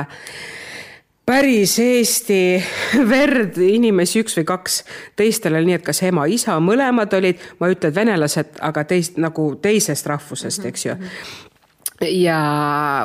päris 1.26 1.80
Eesti 1.80 2.64
verd 3.14 3.58
inimesi 3.58 4.22
üks 4.24 4.38
või 4.40 4.46
kaks. 4.46 4.84
teistel 5.16 5.58
oli 5.58 5.72
nii, 5.72 5.80
et 5.80 5.88
kas 5.88 6.04
ema-isa, 6.06 6.60
mõlemad 6.60 7.14
olid, 7.18 7.42
ma 7.60 7.68
ei 7.70 7.76
ütle, 7.78 7.90
et 7.90 7.98
venelased, 7.98 8.62
aga 8.62 8.86
teist 8.86 9.20
nagu 9.22 9.50
teisest 9.62 10.08
rahvusest, 10.08 10.66
eks 10.70 10.86
ju. 10.86 10.96
ja, 12.22 12.40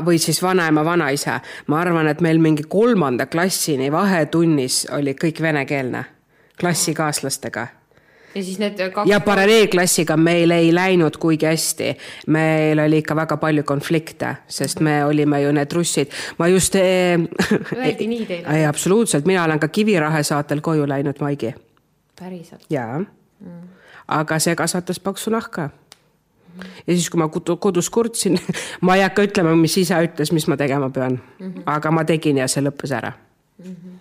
või 0.07 0.19
siis 0.19 0.43
vanaema, 0.43 0.85
vanaisa. 0.85 1.41
ma 1.67 1.81
arvan, 1.81 2.09
et 2.09 2.21
meil 2.21 2.39
mingi 2.39 2.69
kolmanda 2.69 3.27
klassini 3.27 3.93
vahetunnis 3.93 4.87
oli 4.97 5.15
kõik 5.15 5.43
venekeelne. 5.43 6.05
Klassikaaslastega 6.61 7.80
ja 8.35 8.43
siis 8.45 8.59
need 8.59 8.79
kaks. 8.93 9.11
ja 9.11 9.21
paralleelklassiga 9.21 10.17
meil 10.17 10.51
ei 10.51 10.75
läinud 10.75 11.17
kuigi 11.21 11.47
hästi. 11.47 11.97
meil 12.27 12.79
oli 12.79 12.99
ikka 12.99 13.17
väga 13.17 13.37
palju 13.37 13.65
konflikte, 13.65 14.35
sest 14.49 14.81
me 14.81 15.05
olime 15.05 15.43
ju 15.43 15.53
need 15.53 15.73
russid. 15.73 16.11
ma 16.39 16.49
just 16.49 16.75
eh,. 16.75 17.19
Öeldi 17.77 18.07
nii 18.07 18.27
teile? 18.27 18.57
ei, 18.57 18.67
absoluutselt, 18.67 19.27
mina 19.27 19.45
olen 19.45 19.61
ka 19.61 19.69
Kivirahe 19.69 20.23
saatel 20.23 20.61
koju 20.61 20.89
läinud, 20.89 21.21
Maigi. 21.21 21.55
päriselt? 22.21 22.65
jaa 22.71 22.99
mm.. 22.99 23.69
aga 24.09 24.39
see 24.39 24.57
kasvatas 24.57 25.01
paksu 25.01 25.31
nahka 25.31 25.71
ja 26.87 26.95
siis, 26.95 27.11
kui 27.11 27.19
ma 27.19 27.29
kodus 27.57 27.91
kurtsin 27.91 28.39
ma 28.87 28.97
ei 28.97 29.03
hakka 29.03 29.27
ütlema, 29.27 29.57
mis 29.57 29.77
isa 29.79 30.03
ütles, 30.05 30.33
mis 30.33 30.47
ma 30.47 30.57
tegema 30.57 30.91
pean 30.91 31.19
mm. 31.19 31.53
-hmm. 31.53 31.63
aga 31.67 31.91
ma 31.91 32.05
tegin 32.05 32.39
ja 32.39 32.49
see 32.49 32.63
lõppes 32.63 32.95
ära 32.95 33.13
mm. 33.59 33.75
-hmm 33.75 33.99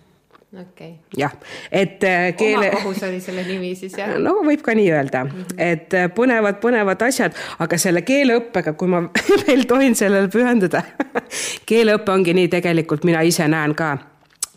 okay.. 0.58 0.92
jah, 1.16 1.32
et 1.72 2.04
äh, 2.04 2.34
keele. 2.36 2.70
omakohus 2.70 3.02
oli 3.02 3.20
selle 3.20 3.44
nimi 3.46 3.74
siis 3.78 3.96
jah? 3.98 4.16
no 4.18 4.36
võib 4.46 4.62
ka 4.66 4.74
nii 4.74 4.90
öelda 4.92 5.24
mm, 5.24 5.30
-hmm. 5.30 5.62
et 5.70 5.94
äh, 5.94 6.10
põnevad, 6.14 6.60
põnevad 6.62 7.02
asjad, 7.06 7.36
aga 7.58 7.78
selle 7.78 8.02
keeleõppega, 8.02 8.72
kui 8.72 8.88
ma 8.88 9.02
veel 9.46 9.66
tohin 9.70 9.94
sellele 9.94 10.28
pühenduda 10.28 10.82
keeleõpe 11.70 12.12
ongi 12.12 12.34
nii, 12.34 12.48
tegelikult 12.48 13.04
mina 13.04 13.22
ise 13.26 13.48
näen 13.48 13.74
ka 13.74 13.96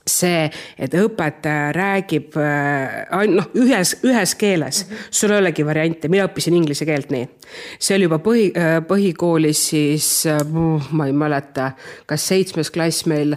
see, 0.08 0.50
et 0.78 0.94
õpetaja 1.00 1.72
räägib 1.76 2.36
äh, 2.40 3.24
noh, 3.32 3.48
ühes, 3.56 3.96
ühes 4.04 4.36
keeles 4.36 4.84
mm, 4.84 4.96
-hmm. 4.96 5.08
sul 5.12 5.32
ei 5.32 5.40
olegi 5.40 5.66
variante, 5.66 6.10
mina 6.12 6.28
õppisin 6.28 6.58
inglise 6.58 6.86
keelt 6.86 7.12
nii. 7.12 7.28
see 7.80 7.96
oli 7.96 8.10
juba 8.10 8.20
põhi, 8.20 8.50
äh, 8.52 8.82
põhikoolis 8.88 9.64
siis, 9.70 10.26
äh, 10.28 10.44
ma 10.92 11.08
ei 11.08 11.14
mäleta, 11.14 11.72
kas 12.06 12.28
seitsmes 12.28 12.72
klass 12.72 13.06
meil 13.06 13.36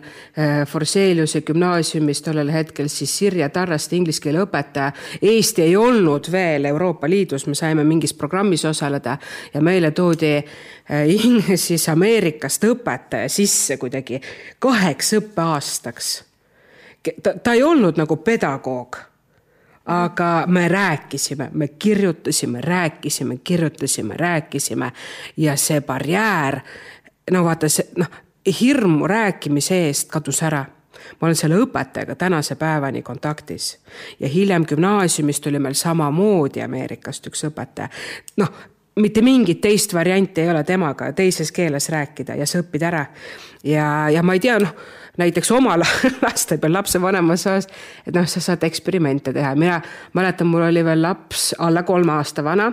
Forseliuse 0.66 1.40
gümnaasiumis 1.40 2.22
tollel 2.22 2.50
hetkel 2.52 2.88
siis 2.88 3.18
Sirje 3.18 3.48
Tarraste 3.48 3.96
inglise 3.96 4.20
keele 4.20 4.42
õpetaja. 4.44 4.92
Eesti 5.22 5.62
ei 5.62 5.76
olnud 5.76 6.30
veel 6.32 6.64
Euroopa 6.64 7.08
Liidus, 7.08 7.46
me 7.46 7.54
saime 7.54 7.84
mingis 7.84 8.14
programmis 8.14 8.64
osaleda 8.64 9.18
ja 9.54 9.60
meile 9.60 9.90
toodi 9.90 10.44
siis 11.66 11.88
Ameerikast 11.88 12.64
õpetaja 12.64 13.28
sisse 13.28 13.76
kuidagi 13.76 14.20
kaheks 14.58 15.14
õppeaastaks 15.20 16.16
ta, 17.22 17.34
ta 17.38 17.52
ei 17.52 17.62
olnud 17.62 17.96
nagu 17.96 18.16
pedagoog. 18.16 18.96
aga 19.86 20.44
me 20.46 20.68
rääkisime, 20.68 21.50
me 21.52 21.68
kirjutasime, 21.68 22.60
rääkisime, 22.60 23.36
kirjutasime, 23.44 24.14
rääkisime 24.16 24.92
ja 25.36 25.56
see 25.56 25.80
barjäär, 25.80 26.60
no 27.30 27.44
vaata 27.44 27.68
see, 27.68 27.86
noh, 27.96 28.10
hirm 28.60 29.04
rääkimise 29.06 29.78
eest 29.86 30.10
kadus 30.10 30.42
ära 30.42 30.64
ma 31.20 31.28
olen 31.28 31.36
selle 31.36 31.58
õpetajaga 31.62 32.16
tänase 32.18 32.54
päevani 32.58 33.02
kontaktis 33.02 33.78
ja 34.20 34.28
hiljem 34.28 34.66
gümnaasiumis 34.66 35.40
tuli 35.40 35.58
meil 35.58 35.74
samamoodi 35.74 36.62
Ameerikast 36.62 37.26
üks 37.26 37.44
õpetaja. 37.46 37.88
noh, 38.36 38.52
mitte 38.96 39.22
mingit 39.22 39.60
teist 39.60 39.94
varianti 39.94 40.40
ei 40.40 40.50
ole 40.50 40.64
temaga 40.64 41.12
teises 41.12 41.52
keeles 41.52 41.88
rääkida 41.92 42.34
ja 42.34 42.46
sa 42.46 42.62
õpid 42.64 42.86
ära. 42.86 43.06
ja, 43.64 44.10
ja 44.10 44.22
ma 44.22 44.34
ei 44.34 44.40
tea, 44.40 44.58
noh 44.58 44.74
näiteks 45.16 45.50
oma 45.50 45.76
laste 46.24 46.58
peal 46.58 46.72
lapsevanemas 46.72 47.46
osas, 47.46 47.68
et 48.06 48.14
noh, 48.14 48.26
sa 48.28 48.40
saad 48.40 48.64
eksperimente 48.66 49.32
teha, 49.32 49.54
mina 49.54 49.80
mäletan, 50.12 50.50
mul 50.50 50.66
oli 50.68 50.84
veel 50.84 51.02
laps 51.02 51.54
alla 51.58 51.82
kolme 51.82 52.12
aasta 52.12 52.44
vana 52.44 52.72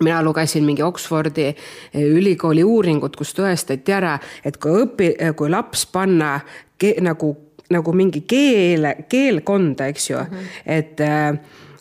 mina 0.00 0.22
lugesin 0.24 0.64
mingi 0.64 0.82
Oxfordi 0.82 1.46
eh, 1.46 2.02
ülikooli 2.02 2.64
uuringut, 2.64 3.16
kus 3.16 3.34
tõestati 3.36 3.92
ära, 3.92 4.16
et 4.44 4.56
kui 4.56 4.84
õpi-, 4.84 5.14
kui 5.36 5.50
laps 5.52 5.84
panna 5.92 6.38
ke, 6.80 6.94
nagu, 7.04 7.34
nagu 7.70 7.92
mingi 7.92 8.24
keele, 8.28 8.94
keelkonda, 9.08 9.90
eks 9.92 10.10
ju 10.10 10.16
mm, 10.18 10.30
-hmm. 10.30 10.62
et 10.66 11.00
äh, 11.00 11.38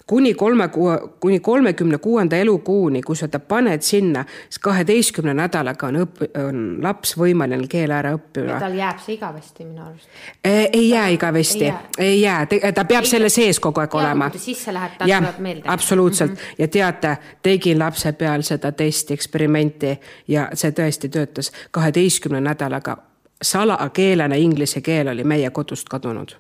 kuni 0.09 0.33
kolme, 0.33 0.69
kuni 1.19 1.39
kolmekümne 1.39 1.97
kuuenda 1.97 2.37
elukuuni, 2.37 3.01
kui 3.01 3.15
sa 3.15 3.27
ta 3.27 3.39
paned 3.39 3.81
sinna, 3.85 4.23
siis 4.49 4.59
kaheteistkümne 4.65 5.33
nädalaga 5.37 5.87
on 5.87 5.99
õpp-, 6.01 6.25
on 6.41 6.63
laps 6.81 7.13
võimeline 7.17 7.69
keele 7.69 7.93
ära 7.93 8.15
õppima. 8.17 8.57
tal 8.63 8.77
jääb 8.77 9.03
see 9.05 9.19
igavesti 9.19 9.67
minu 9.67 9.85
arust. 9.85 10.09
ei 10.49 10.89
jää 10.89 11.07
igavesti, 11.13 11.69
ei 11.97 12.21
jää, 12.21 12.47
ta 12.73 12.85
peab 12.89 13.05
ei, 13.05 13.11
selle 13.13 13.29
sees 13.29 13.61
kogu 13.61 13.83
aeg 13.85 13.99
olema. 14.01 14.31
kui 14.31 14.39
ta 14.39 14.45
sisse 14.45 14.73
läheb, 14.73 14.97
tal 14.97 15.13
tuleb 15.13 15.39
meelde. 15.45 15.69
absoluutselt 15.77 16.31
mm 16.31 16.37
-hmm. 16.37 16.55
ja 16.57 16.67
teate, 16.67 17.17
tegin 17.43 17.79
lapse 17.79 18.11
peal 18.11 18.41
seda 18.41 18.71
testi, 18.71 19.13
eksperimenti 19.13 19.99
ja 20.27 20.49
see 20.53 20.71
tõesti 20.71 21.09
töötas. 21.09 21.51
kaheteistkümne 21.71 22.41
nädalaga 22.41 22.97
salakeelena 23.41 24.35
inglise 24.35 24.81
keel 24.81 25.07
oli 25.07 25.23
meie 25.23 25.49
kodust 25.49 25.89
kadunud 25.89 26.33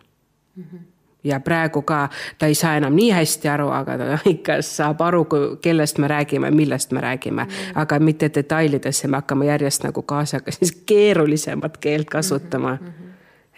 mm. 0.55 0.63
-hmm 0.63 0.88
ja 1.23 1.39
praegu 1.39 1.81
ka 1.81 2.09
ta 2.37 2.47
ei 2.47 2.55
saa 2.55 2.75
enam 2.77 2.95
nii 2.95 3.11
hästi 3.11 3.49
aru, 3.49 3.69
aga 3.75 3.97
ta 3.97 4.19
ikka 4.35 4.61
saab 4.65 5.01
aru, 5.01 5.25
kellest 5.61 5.97
me 5.97 6.07
räägime, 6.07 6.51
millest 6.51 6.91
me 6.91 7.01
räägime 7.01 7.43
mm, 7.43 7.49
-hmm. 7.49 7.81
aga 7.81 7.99
mitte 7.99 8.31
detailidesse, 8.35 9.07
me 9.07 9.17
hakkame 9.17 9.45
järjest 9.45 9.83
nagu 9.83 10.01
kaasaga 10.01 10.51
siis 10.51 10.71
keerulisemat 10.85 11.77
keelt 11.77 12.09
kasutama 12.09 12.77
mm. 12.81 12.87
-hmm 12.87 13.09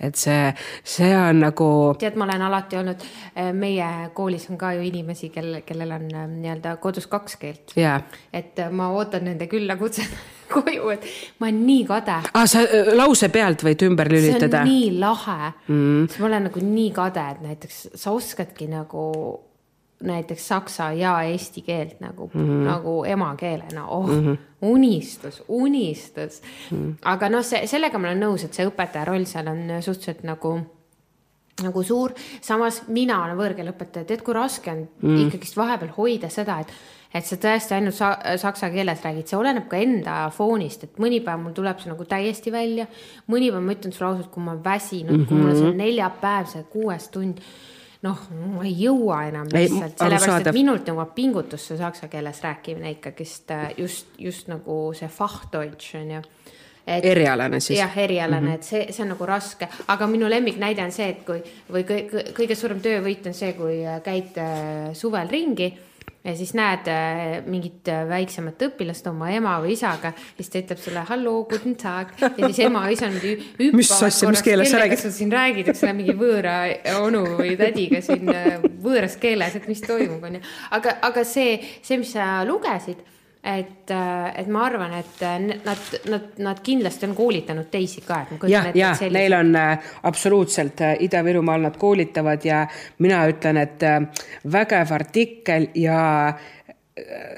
et 0.01 0.15
see, 0.15 0.53
see 0.83 1.17
on 1.17 1.39
nagu. 1.39 1.95
tead, 1.99 2.15
ma 2.15 2.25
olen 2.25 2.41
alati 2.41 2.77
olnud, 2.77 3.03
eh, 3.35 3.53
meie 3.53 4.09
koolis 4.13 4.49
on 4.49 4.57
ka 4.57 4.73
ju 4.73 4.81
inimesi, 4.81 5.29
kel, 5.29 5.61
kellel 5.65 5.91
on 5.91 6.07
eh, 6.09 6.27
nii-öelda 6.27 6.75
kodus 6.81 7.07
kaks 7.07 7.35
keelt 7.35 7.77
yeah.. 7.77 8.01
et 8.33 8.57
ma 8.71 8.89
ootan 8.89 9.29
nende 9.29 9.47
küllakutset 9.47 10.09
koju, 10.55 10.89
et 10.95 11.05
ma 11.39 11.49
olen 11.49 11.61
nii 11.67 11.85
kade 11.89 12.17
ah,. 12.33 12.47
sa 12.49 12.65
lause 12.97 13.29
pealt 13.33 13.63
võid 13.67 13.85
ümber 13.87 14.11
lülitada? 14.11 14.65
see 14.65 14.67
on 14.67 14.73
nii 14.73 14.99
lahe 14.99 15.53
mm., 15.67 16.09
siis 16.09 16.19
ma 16.23 16.29
olen 16.31 16.49
nagu 16.49 16.65
nii 16.65 16.91
kade, 16.95 17.29
et 17.35 17.47
näiteks 17.47 17.79
sa 17.95 18.13
oskadki 18.17 18.69
nagu 18.71 19.05
näiteks 20.01 20.47
saksa 20.47 20.91
ja 20.97 21.21
eesti 21.21 21.61
keelt 21.61 21.99
nagu 22.01 22.29
mm, 22.33 22.41
-hmm. 22.41 22.67
nagu 22.67 23.03
emakeelena, 23.05 23.85
oh 23.87 24.07
mm, 24.07 24.27
-hmm. 24.27 24.37
unistus, 24.61 25.43
unistus 25.47 26.41
mm. 26.71 26.77
-hmm. 26.77 26.93
aga 27.01 27.29
noh, 27.29 27.43
see, 27.45 27.67
sellega 27.67 27.99
ma 27.99 28.07
olen 28.07 28.23
nõus, 28.23 28.45
et 28.45 28.53
see 28.53 28.67
õpetaja 28.67 29.05
roll 29.05 29.25
seal 29.25 29.47
on 29.47 29.81
suhteliselt 29.81 30.23
nagu 30.23 30.59
nagu 31.63 31.83
suur, 31.83 32.13
samas 32.41 32.83
mina 32.87 33.23
olen 33.23 33.37
võõrkeeleõpetaja, 33.37 34.05
tead, 34.05 34.23
kui 34.25 34.33
raske 34.33 34.71
on 34.71 34.87
mm. 35.01 35.17
ikkagist 35.27 35.57
vahepeal 35.57 35.91
hoida 35.97 36.29
seda, 36.29 36.59
et, 36.59 36.73
et 37.13 37.27
sa 37.27 37.37
tõesti 37.43 37.75
ainult 37.75 37.95
sa, 37.95 38.13
saksa 38.39 38.69
keeles 38.71 39.01
räägid, 39.03 39.27
see 39.27 39.39
oleneb 39.39 39.67
ka 39.71 39.79
enda 39.81 40.15
foonist, 40.35 40.85
et 40.87 41.01
mõni 41.01 41.19
päev 41.25 41.43
mul 41.43 41.55
tuleb 41.55 41.81
see 41.81 41.91
nagu 41.91 42.07
täiesti 42.07 42.53
välja. 42.53 42.87
mõni 43.31 43.51
päev 43.51 43.65
ma 43.65 43.75
ütlen 43.75 43.95
sulle 43.95 44.11
ausalt, 44.13 44.31
kui 44.31 44.43
ma 44.43 44.55
olen 44.55 44.63
väsinud 44.63 45.11
mm, 45.11 45.23
-hmm. 45.23 45.27
kui 45.27 45.37
mul 45.37 45.49
on 45.49 45.57
see 45.57 45.67
mhm. 45.67 45.77
neljapäev, 45.83 46.47
see 46.53 46.63
kuues 46.71 47.09
tund 47.09 47.43
noh, 48.01 48.21
ma 48.55 48.63
ei 48.65 48.73
jõua 48.79 49.25
enam 49.29 49.49
lihtsalt, 49.51 49.97
sellepärast 49.99 50.47
et 50.47 50.55
minult 50.55 50.87
nõuab 50.89 51.13
pingutust 51.15 51.69
see 51.69 51.77
saksa 51.77 52.07
keeles 52.07 52.41
rääkimine 52.41 52.95
ikkagist 52.97 53.51
äh, 53.51 53.67
just, 53.77 54.07
just 54.17 54.47
nagu 54.47 54.93
see 54.97 55.07
Fachdeutsch 55.07 55.99
on 55.99 56.15
ju 56.15 56.21
et, 56.87 57.05
erialane 57.05 57.59
siis? 57.59 57.79
jah, 57.79 57.97
erialane 57.97 58.41
mm, 58.41 58.47
-hmm. 58.47 58.55
et 58.55 58.63
see, 58.63 58.87
see 58.91 59.03
on 59.03 59.13
nagu 59.13 59.25
raske, 59.25 59.67
aga 59.87 60.07
minu 60.07 60.29
lemmiknäide 60.29 60.83
on 60.83 60.91
see, 60.91 61.09
et 61.09 61.23
kui 61.25 61.43
või 61.69 61.85
kõige, 61.85 62.55
suurem 62.55 62.81
töövõit 62.81 63.27
on 63.27 63.33
see, 63.33 63.53
kui 63.53 63.85
äh, 63.85 64.01
käid 64.01 64.37
äh, 64.37 64.93
suvel 64.93 65.29
ringi 65.29 65.73
ja 66.23 66.35
siis 66.37 66.53
näed 66.57 66.89
äh, 66.91 67.39
mingit 67.49 67.87
väiksemat 68.09 68.61
õpilast 68.67 69.07
oma 69.09 69.31
ema 69.33 69.55
või 69.63 69.75
isaga, 69.75 70.13
siis 70.37 70.51
ta 70.53 70.61
ütleb 70.61 70.81
sulle 70.81 71.05
halloo, 71.09 71.45
guten 71.49 71.77
tag 71.79 72.13
ja 72.21 72.49
siis 72.49 72.61
ema 72.67 72.85
ja 72.87 72.95
isa 72.97 73.09
niimoodi 73.09 73.33
hüppavad. 73.37 73.79
mis 73.79 73.93
asja, 73.97 74.33
mis 74.33 74.45
keeles 74.45 74.73
sa 74.73 74.83
räägid? 74.83 75.05
siin 75.17 75.33
räägid, 75.33 75.71
eks 75.73 75.85
ole, 75.87 75.95
mingi 75.97 76.17
võõra 76.17 76.57
onu 77.01 77.23
või 77.39 77.55
tädiga 77.59 78.03
siin 78.05 78.29
võõras 78.83 79.17
keeles, 79.21 79.57
et 79.57 79.65
mis 79.71 79.81
toimub, 79.85 80.21
onju. 80.29 80.43
aga, 80.77 80.99
aga 81.09 81.25
see, 81.27 81.57
see, 81.81 81.97
mis 82.01 82.13
sa 82.17 82.41
lugesid 82.47 83.01
et, 83.43 83.89
äh, 83.89 84.39
et 84.39 84.47
ma 84.47 84.65
arvan, 84.67 84.93
et 84.93 85.21
äh, 85.25 85.39
nad, 85.65 85.99
nad, 86.09 86.29
nad 86.37 86.61
kindlasti 86.63 87.07
on 87.09 87.15
koolitanud 87.17 87.71
teisi 87.73 88.03
ka. 88.05 88.21
jah, 88.47 88.69
ja 88.75 88.93
sellised... 88.93 89.17
neil 89.17 89.33
on 89.33 89.55
äh, 89.57 89.91
absoluutselt 90.03 90.83
Ida-Virumaal 90.99 91.65
nad 91.65 91.77
koolitavad 91.81 92.45
ja 92.45 92.67
mina 93.01 93.23
ütlen, 93.31 93.57
et 93.57 93.81
vägev 94.51 94.93
artikkel 94.93 95.71
ja 95.75 96.01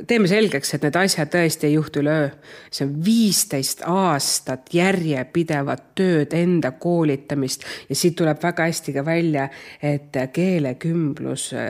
teeme 0.07 0.27
selgeks, 0.27 0.74
et 0.75 0.83
need 0.83 0.98
asjad 1.00 1.29
tõesti 1.31 1.69
ei 1.69 1.75
juhtu 1.77 2.01
üleöö. 2.01 2.31
see 2.74 2.88
on 2.88 2.95
viisteist 3.05 3.83
aastat 3.88 4.74
järjepidevat 4.74 5.83
tööd, 5.95 6.33
enda 6.36 6.72
koolitamist 6.72 7.63
ja 7.88 7.95
siit 7.95 8.17
tuleb 8.19 8.41
väga 8.43 8.65
hästi 8.67 8.95
ka 8.98 9.05
välja, 9.05 9.48
et 9.79 10.19
keelekümbluse 10.33 11.63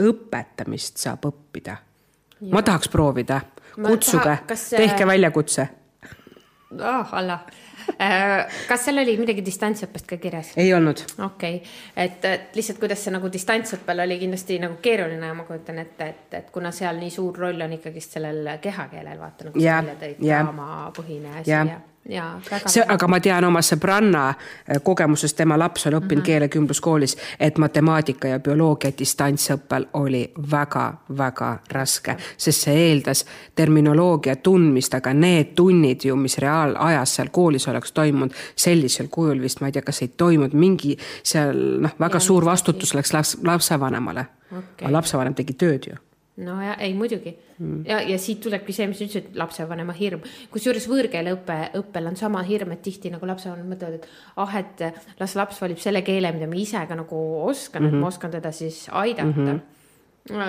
õpetamist 0.00 1.02
saab 1.02 1.28
õppida. 1.28 1.76
ma 2.40 2.62
tahaks 2.62 2.88
proovida 2.88 3.40
kutsuge, 3.74 4.38
tehke 4.76 5.06
väljakutse. 5.06 5.68
oh 6.80 7.14
Allah 7.14 7.46
äh, 8.00 8.46
kas 8.68 8.84
seal 8.84 8.98
oli 9.00 9.16
midagi 9.20 9.44
distantsõppest 9.46 10.08
ka 10.10 10.18
kirjas? 10.22 10.52
ei 10.60 10.72
olnud. 10.74 11.02
okei 11.24 11.58
okay., 11.60 11.74
et, 11.96 12.24
et 12.24 12.56
lihtsalt, 12.58 12.80
kuidas 12.82 13.04
see 13.04 13.14
nagu 13.14 13.30
distantsõppel 13.32 14.04
oli 14.06 14.18
kindlasti 14.22 14.58
nagu 14.62 14.78
keeruline, 14.82 15.32
ma 15.38 15.46
kujutan 15.48 15.82
ette, 15.82 16.10
et, 16.12 16.38
et 16.40 16.54
kuna 16.54 16.72
seal 16.74 17.00
nii 17.00 17.12
suur 17.14 17.38
roll 17.46 17.66
on 17.66 17.76
ikkagist 17.78 18.18
sellel 18.18 18.56
kehakeelel, 18.62 19.20
vaata 19.20 19.50
nagu 19.50 19.60
sa 19.60 19.78
välja 19.80 20.00
tõid, 20.02 20.24
draamapõhine 20.24 21.36
asi 21.40 21.54
ja, 21.54 21.62
ja. 21.74 21.80
See, 22.66 22.84
aga 22.88 23.08
ma 23.08 23.18
tean 23.20 23.44
oma 23.48 23.62
sõbranna 23.64 24.22
äh, 24.30 24.78
kogemusest, 24.82 25.36
tema 25.36 25.58
laps 25.58 25.86
on 25.86 25.96
õppinud 25.98 26.20
mm 26.20 26.20
-hmm. 26.20 26.26
keelekümbluskoolis, 26.26 27.16
et 27.40 27.58
matemaatika 27.58 28.28
ja 28.28 28.38
bioloogia 28.40 28.92
distantsõppel 28.98 29.86
oli 29.92 30.22
väga-väga 30.50 31.50
raske, 31.72 32.16
sest 32.36 32.66
see 32.66 32.76
eeldas 32.88 33.24
terminoloogia 33.54 34.36
tundmist, 34.36 34.94
aga 34.94 35.12
need 35.12 35.54
tunnid 35.54 36.04
ju, 36.04 36.16
mis 36.16 36.38
reaalajas 36.38 37.14
seal 37.14 37.28
koolis 37.32 37.68
oleks 37.68 37.92
toimunud, 37.92 38.32
sellisel 38.56 39.08
kujul 39.10 39.40
vist, 39.42 39.60
ma 39.60 39.66
ei 39.66 39.72
tea, 39.72 39.82
kas 39.82 40.02
ei 40.02 40.08
toimunud 40.08 40.54
mingi 40.54 40.96
seal 41.22 41.80
noh, 41.80 41.94
väga 42.00 42.16
ja, 42.16 42.20
suur 42.20 42.44
vastutus 42.44 42.94
läks 42.94 43.12
laps, 43.12 43.38
lapsevanemale. 43.42 44.26
Okay.. 44.46 44.86
aga 44.86 44.92
lapsevanem 44.92 45.34
tegi 45.34 45.52
tööd 45.58 45.86
ju 45.90 45.96
no 46.36 46.56
ja 46.60 46.74
ei 46.84 46.94
muidugi 46.94 47.32
mm. 47.58 47.84
ja, 47.88 48.00
ja 48.04 48.18
siit 48.20 48.42
tulebki 48.44 48.74
see, 48.76 48.88
mis 48.90 48.98
sa 49.00 49.06
ütlesid, 49.06 49.30
lapsevanema 49.40 49.94
hirm. 49.96 50.24
kusjuures 50.52 50.88
võõrkeeleõpe, 50.90 51.58
õppel 51.80 52.10
on 52.10 52.18
sama 52.20 52.42
hirm, 52.46 52.74
et 52.76 52.82
tihti 52.84 53.12
nagu 53.14 53.28
lapsevanemad 53.28 53.72
mõtlevad, 53.72 54.02
et 54.02 54.42
ah, 54.44 54.58
et 54.60 54.84
las 55.20 55.36
laps 55.38 55.62
valib 55.62 55.80
selle 55.80 56.04
keele, 56.06 56.32
mida 56.36 56.50
ma 56.50 56.58
ise 56.60 56.82
ka 56.88 56.98
nagu 56.98 57.22
oskan 57.46 57.82
mm, 57.82 57.86
-hmm. 57.86 57.88
et 57.88 58.00
ma 58.00 58.04
mhm. 58.04 58.12
oskan 58.12 58.36
teda 58.36 58.52
siis 58.52 58.86
aidata 58.92 59.32
mm. 59.32 59.46
-hmm 59.46 59.64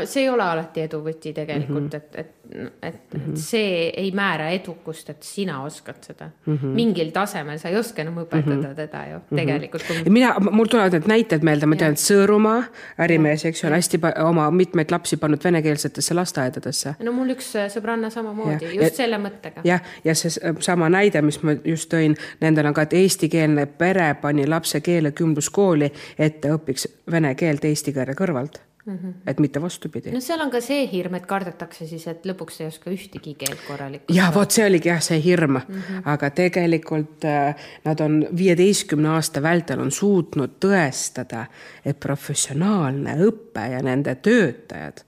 see 0.06 0.24
ei 0.24 0.30
ole 0.30 0.44
alati 0.44 0.82
edu 0.86 1.00
võti 1.06 1.34
tegelikult 1.36 1.84
mm, 1.84 1.90
-hmm. 1.90 1.96
et, 1.96 2.16
et, 2.16 2.34
et, 2.82 3.14
mm 3.14 3.22
-hmm. 3.22 3.36
see 3.36 3.90
ei 3.90 4.12
määra 4.12 4.50
edukust, 4.50 5.10
et 5.10 5.24
sina 5.24 5.62
oskad 5.64 5.96
seda 6.02 6.30
mm. 6.46 6.58
-hmm. 6.58 6.76
mingil 6.76 7.12
tasemel 7.12 7.60
sa 7.60 7.70
ei 7.70 7.78
oska 7.78 8.02
enam 8.02 8.18
õpetada 8.18 8.56
mm 8.56 8.64
-hmm. 8.64 8.76
teda 8.76 9.06
ju 9.12 9.18
mhm. 9.18 9.36
tegelikult 9.36 9.84
kui.... 9.88 10.10
mina, 10.10 10.36
mul 10.52 10.66
tulevad 10.66 10.94
need 10.94 11.08
näited 11.08 11.44
meelde, 11.44 11.66
ma 11.66 11.76
tean, 11.76 11.92
et 11.92 12.00
Sõõrumaa 12.08 12.64
ärimees, 12.98 13.46
eks 13.46 13.64
ju, 13.64 13.68
on 13.68 13.74
hästi 13.74 14.00
oma 14.24 14.52
mitmeid 14.52 14.92
lapsi 14.92 15.18
pannud 15.18 15.44
venekeelsetesse 15.44 16.14
lasteaedadesse. 16.14 16.96
no 17.00 17.12
mul 17.12 17.30
üks 17.30 17.56
äh, 17.56 17.68
sõbranna 17.72 18.10
samamoodi, 18.10 18.66
just 18.66 18.82
ja, 18.82 18.90
selle 18.90 19.18
mõttega. 19.18 19.62
jah, 19.64 19.82
ja 20.04 20.16
see 20.16 20.32
sama 20.60 20.90
näide, 20.90 21.22
mis 21.22 21.44
ma 21.44 21.56
just 21.64 21.94
tõin, 21.94 22.16
nendel 22.42 22.66
on 22.66 22.74
ka, 22.74 22.82
et 22.82 22.94
eestikeelne 22.94 23.66
pere 23.66 24.14
pani 24.22 24.48
lapse 24.48 24.82
keelekümbluskooli, 24.82 25.92
et 26.20 26.42
ta 26.42 26.48
õpiks 26.56 26.88
vene 27.12 27.36
keelt 27.36 27.66
eesti 27.66 27.94
keele 27.94 28.14
kõrvalt 28.14 28.67
mm. 28.88 28.98
-hmm. 28.98 29.14
et 29.28 29.40
mitte 29.40 29.62
vastupidi. 29.62 30.12
no 30.12 30.20
seal 30.22 30.42
on 30.42 30.52
ka 30.52 30.62
see 30.62 30.88
hirm, 30.92 31.16
et 31.16 31.26
kardetakse 31.26 31.88
siis, 31.88 32.08
et 32.08 32.26
lõpuks 32.26 32.62
ei 32.62 32.68
oska 32.68 32.92
ühtegi 32.92 33.36
keelt 33.36 33.64
korralikult. 33.68 34.16
ja 34.16 34.32
vot 34.36 34.52
see 34.52 34.66
oligi 34.66 34.90
jah, 34.90 35.02
see 35.02 35.20
hirm 35.24 35.60
mm, 35.60 35.82
-hmm. 35.82 36.02
aga 36.06 36.30
tegelikult 36.30 37.26
äh, 37.26 37.68
nad 37.86 38.00
on 38.00 38.20
viieteistkümne 38.38 39.10
aasta 39.10 39.42
vältel 39.42 39.80
on 39.80 39.92
suutnud 39.92 40.58
tõestada, 40.66 41.46
et 41.86 42.00
professionaalne 42.00 43.18
õpe 43.28 43.68
ja 43.72 43.82
nende 43.84 44.16
töötajad 44.16 45.04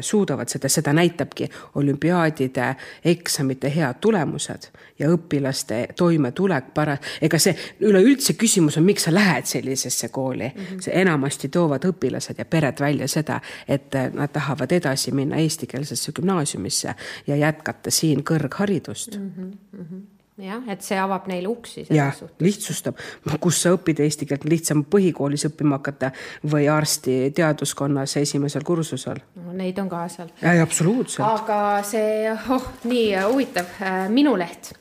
suudavad 0.00 0.48
seda, 0.48 0.68
seda 0.68 0.92
näitabki 0.92 1.48
olümpiaadide, 1.74 2.74
eksamite 3.04 3.70
head 3.74 4.00
tulemused 4.00 4.68
ja 4.98 5.10
õpilaste 5.12 5.86
toimetulek 5.96 6.72
para-, 6.74 6.98
ega 7.22 7.38
see 7.38 7.54
üleüldse 7.86 8.34
küsimus 8.38 8.78
on, 8.78 8.86
miks 8.88 9.06
sa 9.06 9.14
lähed 9.14 9.46
sellisesse 9.46 10.08
kooli 10.08 10.48
mm. 10.48 10.64
-hmm. 10.64 10.82
see 10.84 11.00
enamasti 11.00 11.48
toovad 11.48 11.86
õpilased 11.88 12.38
ja 12.38 12.44
pered 12.44 12.80
välja 12.80 13.08
seda, 13.08 13.40
et 13.68 13.94
äh, 13.94 14.12
nad 14.12 14.32
tahavad 14.32 14.72
edasi 14.72 15.12
minna 15.12 15.36
eestikeelsesse 15.36 16.12
gümnaasiumisse 16.12 16.94
ja 17.26 17.36
jätkata 17.36 17.90
siin 17.90 18.24
kõrgharidust 18.24 19.18
mm. 19.18 19.32
-hmm 19.72 20.17
jah, 20.38 20.62
et 20.70 20.82
see 20.84 20.98
avab 21.00 21.28
neile 21.30 21.50
uksi. 21.50 21.86
jah, 21.94 22.16
lihtsustab, 22.42 22.98
kus 23.42 23.62
sa 23.64 23.74
õpid 23.76 24.02
eesti 24.04 24.28
keelt, 24.28 24.46
lihtsam 24.48 24.84
põhikoolis 24.90 25.48
õppima 25.50 25.78
hakata 25.78 26.12
või 26.46 26.68
arstiteaduskonnas 26.72 28.16
esimesel 28.22 28.66
kursusel 28.66 29.22
no,. 29.36 29.52
Neid 29.58 29.78
on 29.82 29.88
ka 29.90 30.04
seal. 30.12 30.30
jaa, 30.42 30.58
absoluutselt. 30.62 31.26
aga 31.26 31.82
see, 31.86 32.28
oh, 32.54 32.68
nii 32.88 33.08
huvitav, 33.26 33.80
Minu 34.14 34.36
Leht 34.38 34.74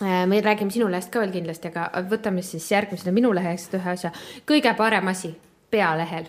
me 0.00 0.40
räägime 0.40 0.70
Sinu 0.74 0.88
Lehest 0.90 1.12
ka 1.14 1.20
veel 1.22 1.30
kindlasti, 1.30 1.70
aga 1.70 2.02
võtame 2.10 2.42
siis 2.42 2.66
järgmisena 2.72 3.12
Minu 3.14 3.30
Lehest 3.34 3.74
ühe 3.78 3.90
asja. 3.92 4.10
kõige 4.46 4.74
parem 4.74 5.06
asi 5.08 5.30
pealehel. 5.70 6.26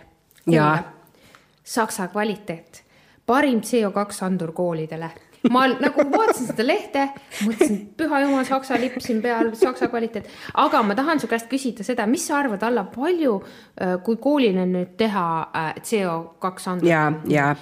Saksa 1.66 2.08
kvaliteet, 2.14 2.84
parim 3.26 3.64
CO2 3.66 4.22
andur 4.22 4.52
koolidele 4.54 5.10
ma 5.52 5.66
nagu 5.68 6.06
vaatasin 6.12 6.50
seda 6.50 6.66
lehte, 6.66 7.06
mõtlesin, 7.46 7.80
püha 7.98 8.22
jumal, 8.24 8.46
saksa 8.48 8.80
lipp 8.82 8.98
siin 9.04 9.22
peal, 9.24 9.52
saksa 9.60 9.90
kvaliteet. 9.92 10.30
aga 10.66 10.82
ma 10.84 10.96
tahan 10.98 11.22
su 11.22 11.30
käest 11.32 11.50
küsida 11.52 11.86
seda, 11.88 12.08
mis 12.10 12.26
sa 12.28 12.40
arvad, 12.40 12.64
Alla, 12.66 12.86
palju, 12.90 13.36
äh, 13.82 13.96
kui 14.04 14.18
koolile 14.22 14.66
nüüd 14.70 14.96
teha 14.98 15.28
äh, 15.50 15.74
CO2 15.82 16.70
andur. 16.72 16.90
ja, 16.90 17.06
ja. 17.30 17.54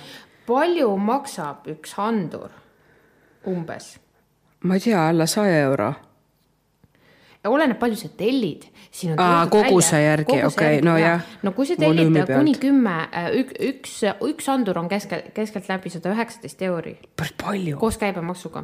palju 0.48 0.96
maksab 0.98 1.68
üks 1.76 1.98
andur 1.98 2.50
umbes? 3.48 3.98
ma 4.64 4.80
ei 4.80 4.88
tea, 4.88 5.08
alla 5.10 5.28
saja 5.28 5.64
euro 5.68 5.94
oleneb, 7.50 7.80
palju 7.80 7.98
sa 8.00 8.10
tellid. 8.18 8.68
Koguse 9.50 10.00
järgi, 10.04 10.38
okei 10.46 10.48
okay,, 10.48 10.82
no 10.86 10.94
jah. 11.02 11.24
no 11.42 11.54
kui 11.58 11.66
sa 11.66 11.78
tellid 11.80 12.14
kuni 12.30 12.54
kümme, 12.62 12.98
äh, 13.10 13.32
üks, 13.72 13.96
üks 14.22 14.50
andur 14.54 14.78
on 14.84 14.90
keskel, 14.92 15.26
keskeltläbi 15.34 15.90
sada 15.90 16.14
üheksateist 16.14 16.62
euri. 16.68 16.94
päris 17.18 17.34
palju. 17.42 17.80
koos 17.82 17.98
käibemaksuga. 17.98 18.64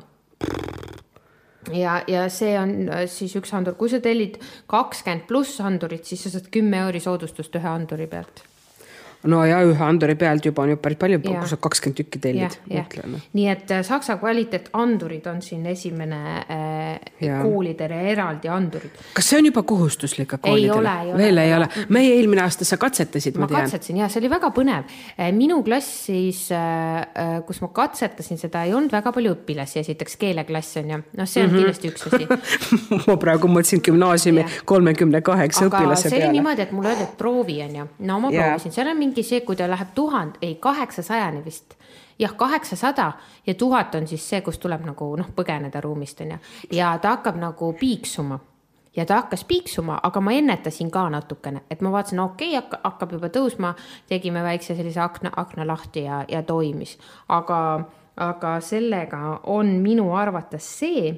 ja, 1.73 2.03
ja 2.07 2.27
see 2.29 2.53
on 2.59 2.75
äh, 2.93 3.07
siis 3.09 3.33
üks 3.41 3.55
andur, 3.57 3.73
kui 3.79 3.89
sa 3.89 4.01
tellid 4.03 4.37
kakskümmend 4.69 5.25
pluss 5.31 5.57
andurit, 5.65 6.05
siis 6.05 6.27
sa 6.27 6.35
saad 6.37 6.51
kümme 6.53 6.85
euri 6.85 7.01
soodustust 7.01 7.57
ühe 7.57 7.73
anduri 7.73 8.07
pealt 8.11 8.45
no 9.27 9.41
ja 9.43 9.59
ühe 9.67 9.83
anduri 9.83 10.15
pealt 10.15 10.45
juba 10.47 10.63
on 10.63 10.73
ju 10.73 10.79
päris 10.79 10.99
palju, 10.99 11.19
kui 11.23 11.49
sa 11.51 11.57
kakskümmend 11.59 11.97
tükki 11.99 12.21
tellid, 12.23 12.55
nii 13.35 13.47
et 13.51 13.71
äh, 13.75 13.81
saksa 13.83 14.15
kvaliteetandurid 14.21 15.25
on 15.27 15.41
siin 15.43 15.65
esimene 15.67 16.19
äh, 16.39 17.41
koolidele 17.43 17.99
eraldi 18.13 18.47
andurid. 18.51 18.95
kas 19.13 19.27
see 19.31 19.41
on 19.41 19.49
juba 19.49 19.63
kohustuslik 19.67 20.29
ka 20.35 20.39
koolidele? 20.43 20.93
veel 21.19 21.43
ei 21.43 21.51
ole, 21.55 21.67
meie 21.91 22.13
eelmine 22.15 22.45
aasta 22.45 22.67
sa 22.67 22.79
katsetasid, 22.79 23.35
ma, 23.35 23.43
ma 23.43 23.51
tean. 23.51 23.67
katsetasin 23.67 23.99
ja 23.99 24.07
see 24.11 24.21
oli 24.23 24.31
väga 24.31 24.53
põnev. 24.55 24.87
Äh, 25.17 25.33
minu 25.35 25.59
klassis, 25.67 26.45
äh, 26.55 27.41
kus 27.47 27.59
ma 27.65 27.71
katsetasin 27.75 28.39
seda, 28.39 28.63
ei 28.63 28.73
olnud 28.77 28.95
väga 28.95 29.11
palju 29.15 29.35
õpilasi, 29.35 29.81
esiteks 29.83 30.15
keeleklass 30.21 30.79
on 30.79 30.95
ju, 30.95 31.01
noh, 31.19 31.27
see 31.27 31.43
on 31.43 31.51
mm 31.51 31.55
-hmm. 31.55 31.59
kindlasti 31.59 31.91
üks 31.91 32.07
asi 32.07 32.27
ma 33.07 33.19
praegu 33.19 33.51
mõtlesin 33.51 33.83
gümnaasiumi 33.83 34.47
kolmekümne 34.65 35.21
kaheksa 35.21 35.67
õpilase 35.67 36.07
peale. 36.07 36.15
see 36.15 36.23
oli 36.23 36.39
niimoodi, 36.39 36.67
et 36.67 36.71
mulle 36.71 36.93
öeldi, 36.93 37.03
et 37.03 37.17
proovi 37.19 37.59
on 37.67 37.75
ju, 37.81 37.87
no 37.99 38.19
ma 38.23 38.31
proovisin, 38.31 38.71
seal 38.71 38.87
on 38.87 38.97
mingi 38.97 39.08
mingi 39.09 39.25
see, 39.25 39.41
kui 39.41 39.57
ta 39.57 39.67
läheb 39.69 39.95
tuhande, 39.97 40.39
ei 40.41 40.55
kaheksasajani 40.61 41.41
vist 41.45 41.75
jah, 42.19 42.35
kaheksasada 42.35 43.11
ja 43.47 43.53
tuhat 43.53 43.95
on 43.95 44.07
siis 44.07 44.29
see, 44.29 44.41
kus 44.41 44.59
tuleb 44.59 44.85
nagu 44.85 45.09
noh, 45.17 45.31
põgeneda 45.35 45.81
ruumist 45.81 46.21
on 46.21 46.35
ju. 46.35 46.39
ja 46.71 46.97
ta 47.01 47.15
hakkab 47.17 47.39
nagu 47.39 47.73
piiksuma 47.79 48.39
ja 48.95 49.05
ta 49.05 49.21
hakkas 49.21 49.43
piiksuma, 49.43 49.99
aga 50.03 50.21
ma 50.21 50.31
ennetasin 50.31 50.91
ka 50.91 51.07
natukene, 51.09 51.61
et 51.71 51.81
ma 51.81 51.91
vaatasin, 51.91 52.19
okei 52.19 52.57
okay,, 52.57 52.81
hakkab 52.83 53.15
juba 53.15 53.29
tõusma, 53.33 53.73
tegime 54.09 54.43
väikse 54.43 54.75
sellise 54.75 54.99
akna, 54.99 55.31
akna 55.35 55.67
lahti 55.67 56.03
ja, 56.03 56.23
ja 56.27 56.43
toimis. 56.43 56.97
aga, 57.29 57.61
aga 58.17 58.59
sellega 58.59 59.39
on 59.43 59.79
minu 59.83 60.11
arvates 60.15 60.67
see, 60.79 61.13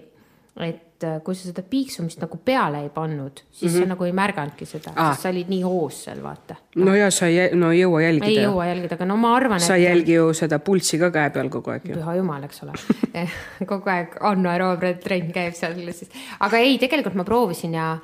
et 0.60 0.88
et 1.02 1.08
äh, 1.08 1.22
kui 1.24 1.36
sa 1.36 1.50
seda 1.50 1.64
piiksumist 1.68 2.22
nagu 2.22 2.38
peale 2.46 2.82
ei 2.86 2.90
pannud, 2.94 3.42
siis 3.52 3.62
mm 3.62 3.68
-hmm. 3.68 3.74
sa 3.74 3.80
mhm. 3.80 3.90
nagu 3.90 4.04
ei 4.04 4.12
märganudki 4.12 4.66
seda 4.66 4.92
ah., 4.96 5.12
sest 5.12 5.24
sa 5.24 5.30
olid 5.30 5.50
nii 5.50 5.62
hoos 5.62 6.04
seal, 6.04 6.24
vaata 6.24 6.56
no.. 6.76 6.86
no 6.86 6.96
ja 6.96 7.12
sa 7.12 7.28
ei, 7.28 7.56
no 7.56 7.72
ei 7.72 7.82
jõua 7.82 8.02
jälgida. 8.02 8.30
ei 8.30 8.44
jõua 8.46 8.66
jälgida, 8.66 8.96
aga 8.96 9.06
no 9.06 9.18
ma 9.18 9.36
arvan, 9.36 9.58
et. 9.58 9.64
sa 9.64 9.76
ei 9.76 9.84
jälgi 9.84 10.14
ju 10.14 10.34
seda 10.34 10.60
pulssi 10.60 11.00
ka 11.00 11.12
käe 11.12 11.30
peal 11.30 11.50
kogu 11.50 11.72
aeg 11.72 11.84
püha 11.84 12.16
jumal, 12.16 12.44
eks 12.44 12.64
ole 12.64 12.74
kogu 13.72 13.90
aeg 13.90 14.18
anaeroobne 14.20 14.94
trenn 14.94 15.32
käib 15.32 15.54
seal 15.54 15.92
siis, 15.92 16.10
aga 16.40 16.58
ei, 16.58 16.78
tegelikult 16.78 17.16
ma 17.16 17.24
proovisin 17.24 17.74
ja, 17.74 17.98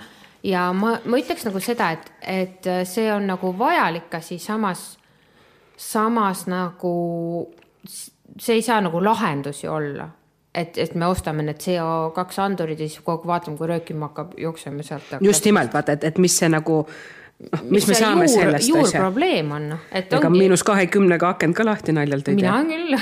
ja 0.44 0.74
ma, 0.74 0.98
ma 1.06 1.18
ütleks 1.18 1.46
nagu 1.46 1.60
seda, 1.60 1.92
et, 1.92 2.12
et 2.22 2.72
see 2.86 3.12
on 3.14 3.28
nagu 3.28 3.54
vajalik 3.58 4.14
asi, 4.14 4.40
samas, 4.40 4.98
samas 5.78 6.48
nagu 6.48 7.54
see 8.40 8.56
ei 8.56 8.62
saa 8.62 8.82
nagu 8.82 9.04
lahendus 9.04 9.64
ju 9.64 9.72
olla 9.72 10.10
et, 10.58 10.78
et 10.82 10.96
me 10.96 11.10
ostame 11.12 11.46
need 11.46 11.62
CO2 11.64 12.42
andurid 12.44 12.82
ja 12.82 12.90
siis 12.90 13.04
kogu 13.06 13.22
aeg 13.22 13.30
vaatame, 13.30 13.60
kui 13.60 13.70
röökima 13.70 14.10
hakkab 14.10 14.34
jooksema 14.42 14.86
sealt. 14.86 15.18
just 15.22 15.46
nimelt 15.46 15.74
vaata, 15.74 15.98
et, 15.98 16.08
et 16.12 16.18
mis 16.24 16.34
see 16.40 16.50
nagu 16.52 16.82
noh, 16.88 17.64
mis, 17.70 17.86
me 17.88 17.98
saame 17.98 18.26
juur, 18.26 18.34
sellest 18.34 18.64
asja. 18.64 18.74
juurprobleem 18.74 19.54
on, 19.60 19.70
noh, 19.76 19.86
et 19.92 20.12
ega 20.12 20.26
ongi... 20.26 20.44
miinus 20.44 20.66
kahekümnega 20.68 21.36
akent 21.36 21.58
ka 21.58 21.66
lahti 21.68 21.96
naljalt 21.96 22.34
ei 22.34 22.36
tee. 22.36 22.44
mina 22.44 22.60
küll 22.68 22.98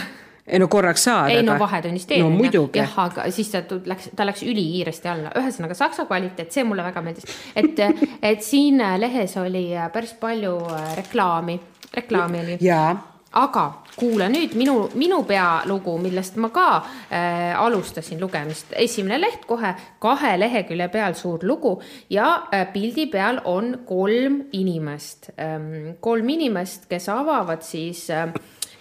ei 0.46 0.62
no 0.62 0.68
korraks 0.70 1.08
saad. 1.08 1.32
ei 1.34 1.42
no 1.46 1.56
vahetunnis 1.62 2.06
teen 2.10 2.22
no,. 2.22 2.68
jah, 2.76 3.00
aga 3.08 3.26
siis 3.34 3.50
ta 3.54 3.64
läks, 3.64 4.12
ta 4.16 4.28
läks 4.28 4.46
ülikiiresti 4.46 5.10
alla, 5.10 5.34
ühesõnaga 5.40 5.78
saksa 5.78 6.06
kvaliteet, 6.10 6.52
see 6.54 6.68
mulle 6.68 6.86
väga 6.86 7.02
meeldis, 7.06 7.26
et, 7.58 7.82
et 8.22 8.46
siin 8.46 8.84
lehes 9.02 9.34
oli 9.42 9.68
päris 9.94 10.14
palju 10.22 10.56
reklaami, 11.02 11.60
reklaami 11.96 12.46
oli. 12.46 12.62
jaa 12.62 13.15
aga 13.36 13.66
kuula 13.96 14.28
nüüd 14.32 14.56
minu, 14.60 14.76
minu 15.00 15.22
pealugu, 15.28 15.96
millest 16.04 16.38
ma 16.42 16.50
ka 16.56 16.68
äh, 17.10 17.54
alustasin 17.60 18.20
lugemist. 18.22 18.74
esimene 18.76 19.20
leht 19.22 19.46
kohe, 19.48 19.74
kahe 20.00 20.36
lehekülje 20.40 20.88
peal 20.92 21.16
suur 21.20 21.44
lugu 21.44 21.76
ja 22.10 22.48
äh, 22.52 22.68
pildi 22.74 23.08
peal 23.12 23.42
on 23.46 23.80
kolm 23.88 24.44
inimest 24.52 25.32
ähm,. 25.40 25.96
kolm 26.00 26.30
inimest, 26.30 26.90
kes 26.90 27.10
avavad 27.10 27.64
siis 27.64 28.10
äh, 28.10 28.28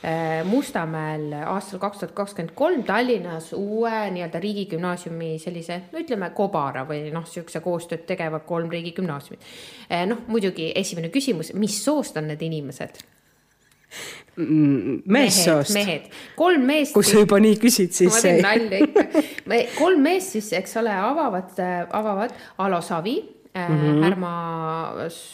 äh 0.05 0.45
Mustamäel 0.45 1.33
aastal 1.47 1.81
kaks 1.81 1.99
tuhat 1.99 2.15
kakskümmend 2.15 2.55
kolm 2.55 2.85
Tallinnas 2.85 3.53
uue 3.57 4.11
nii-öelda 4.15 4.41
riigigümnaasiumi 4.41 5.39
sellise, 5.39 5.81
no 5.93 5.99
ütleme, 5.99 6.31
kobara 6.37 6.85
või 6.87 7.09
noh, 7.15 7.27
niisuguse 7.27 7.63
koostööd 7.65 8.07
tegevad 8.07 8.47
kolm 8.47 8.71
riigigümnaasiumit. 8.71 9.51
Äh, 9.91 10.07
noh, 10.11 10.23
muidugi 10.29 10.71
esimene 10.75 11.11
küsimus, 11.11 11.55
mis 11.55 11.81
soost 11.85 12.19
on 12.21 12.31
need 12.31 12.43
inimesed? 12.43 13.03
Meessoost. 15.07 15.75
mehed, 15.75 16.09
kolm 16.37 16.65
meest. 16.67 16.93
kui 16.95 17.07
sa 17.07 17.21
juba 17.21 17.39
nii 17.43 17.59
küsid, 17.63 17.93
siis. 17.95 18.11
ma 18.11 18.23
teen 18.25 18.43
nalja 18.43 18.81
ikka. 18.83 19.05
kolm 19.79 20.03
meest 20.03 20.35
siis, 20.35 20.53
eks 20.59 20.77
ole, 20.83 20.91
avavad, 20.91 21.55
avavad 21.95 22.35
Alo 22.59 22.81
Savi 22.83 23.17
mm 23.55 23.77
-hmm. 23.77 24.03
Härma 24.03 24.33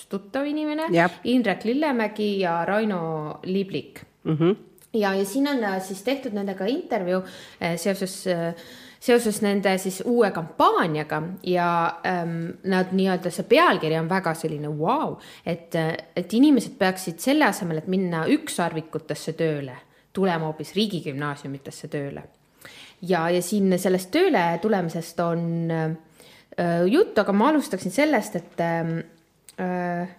tuttav 0.09 0.47
inimene, 0.47 0.83
Indrek 1.25 1.65
Lillemägi 1.65 2.41
ja 2.41 2.65
Raino 2.65 3.39
Liblik 3.43 4.01
mm. 4.25 4.37
-hmm. 4.37 4.57
ja, 4.95 5.15
ja 5.15 5.25
siin 5.25 5.49
on 5.49 5.65
äh, 5.65 5.83
siis 5.83 6.03
tehtud 6.03 6.33
nendega 6.33 6.65
intervjuu 6.65 7.23
äh, 7.63 7.77
seoses 7.77 8.27
äh, 8.27 8.55
seoses 9.01 9.41
nende 9.43 9.73
siis 9.81 10.03
uue 10.05 10.31
kampaaniaga 10.31 11.23
ja 11.49 11.69
ähm, 12.07 12.51
nad 12.69 12.93
nii-öelda 12.93 13.33
see 13.33 13.47
pealkiri 13.49 13.97
on 13.99 14.11
väga 14.11 14.35
selline 14.37 14.69
vau 14.69 15.15
wow,, 15.15 15.15
et, 15.47 15.75
et 16.17 16.35
inimesed 16.37 16.77
peaksid 16.79 17.23
selle 17.23 17.49
asemel, 17.49 17.81
et 17.81 17.89
minna 17.89 18.27
ükssarvikutesse 18.29 19.35
tööle, 19.39 19.79
tulema 20.13 20.51
hoopis 20.51 20.75
riigigümnaasiumitesse 20.77 21.89
tööle. 21.89 22.27
ja, 23.03 23.25
ja 23.31 23.43
siin 23.43 23.73
sellest 23.79 24.13
tööle 24.13 24.45
tulemisest 24.63 25.25
on 25.25 25.43
äh, 25.73 26.85
jutt, 26.93 27.19
aga 27.19 27.33
ma 27.33 27.49
alustaksin 27.55 27.97
sellest, 27.97 28.37
et 28.37 28.65
äh, 28.67 30.17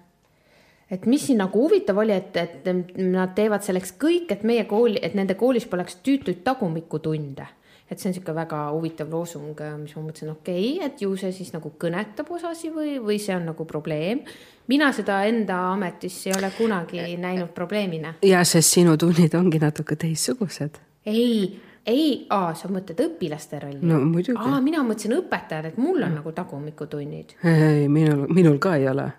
et 0.91 1.06
mis 1.08 1.24
siin 1.24 1.38
nagu 1.39 1.62
huvitav 1.62 2.02
oli, 2.02 2.17
et, 2.17 2.36
et 2.36 2.98
nad 2.98 3.32
teevad 3.36 3.63
selleks 3.63 3.94
kõik, 4.02 4.34
et 4.34 4.41
meie 4.44 4.65
kooli, 4.67 5.00
et 5.02 5.13
nende 5.15 5.38
koolis 5.39 5.70
poleks 5.70 6.02
tüütuid 6.04 6.41
tagumikutunde 6.44 7.46
et 7.92 8.00
see 8.00 8.08
on 8.08 8.14
niisugune 8.16 8.36
väga 8.38 8.60
huvitav 8.72 9.10
loosung, 9.12 9.64
mis 9.82 9.96
ma 9.98 10.04
mõtlesin, 10.06 10.32
okei 10.32 10.68
okay,, 10.78 10.86
et 10.88 11.02
ju 11.04 11.12
see 11.20 11.34
siis 11.36 11.52
nagu 11.52 11.74
kõnetab 11.80 12.30
osasi 12.32 12.72
või, 12.72 12.96
või 13.04 13.20
see 13.20 13.36
on 13.36 13.50
nagu 13.52 13.66
probleem. 13.68 14.24
mina 14.72 14.92
seda 14.96 15.24
enda 15.28 15.58
ametis 15.74 16.22
ei 16.28 16.34
ole 16.38 16.52
kunagi 16.58 17.04
näinud 17.18 17.52
probleemina. 17.56 18.14
ja 18.24 18.44
sest 18.44 18.78
sinu 18.80 18.98
tunnid 18.98 19.36
ongi 19.36 19.60
natuke 19.60 19.96
teistsugused. 19.96 20.80
ei 21.06 21.60
ei, 21.86 22.28
aa, 22.30 22.54
sa 22.56 22.70
mõtled 22.70 23.00
õpilaste 23.02 23.60
rolli? 23.62 23.82
no 23.82 24.00
muidugi. 24.06 24.38
aa, 24.40 24.62
mina 24.62 24.84
mõtlesin 24.86 25.18
õpetajad, 25.18 25.72
et 25.72 25.82
mul 25.82 25.98
on 26.02 26.12
no. 26.14 26.22
nagu 26.22 26.32
tagumikutunnid. 26.38 27.36
ei, 27.44 27.88
minul, 27.90 28.28
minul 28.30 28.60
ka 28.62 28.76
ei 28.80 28.88
ole. 28.92 29.10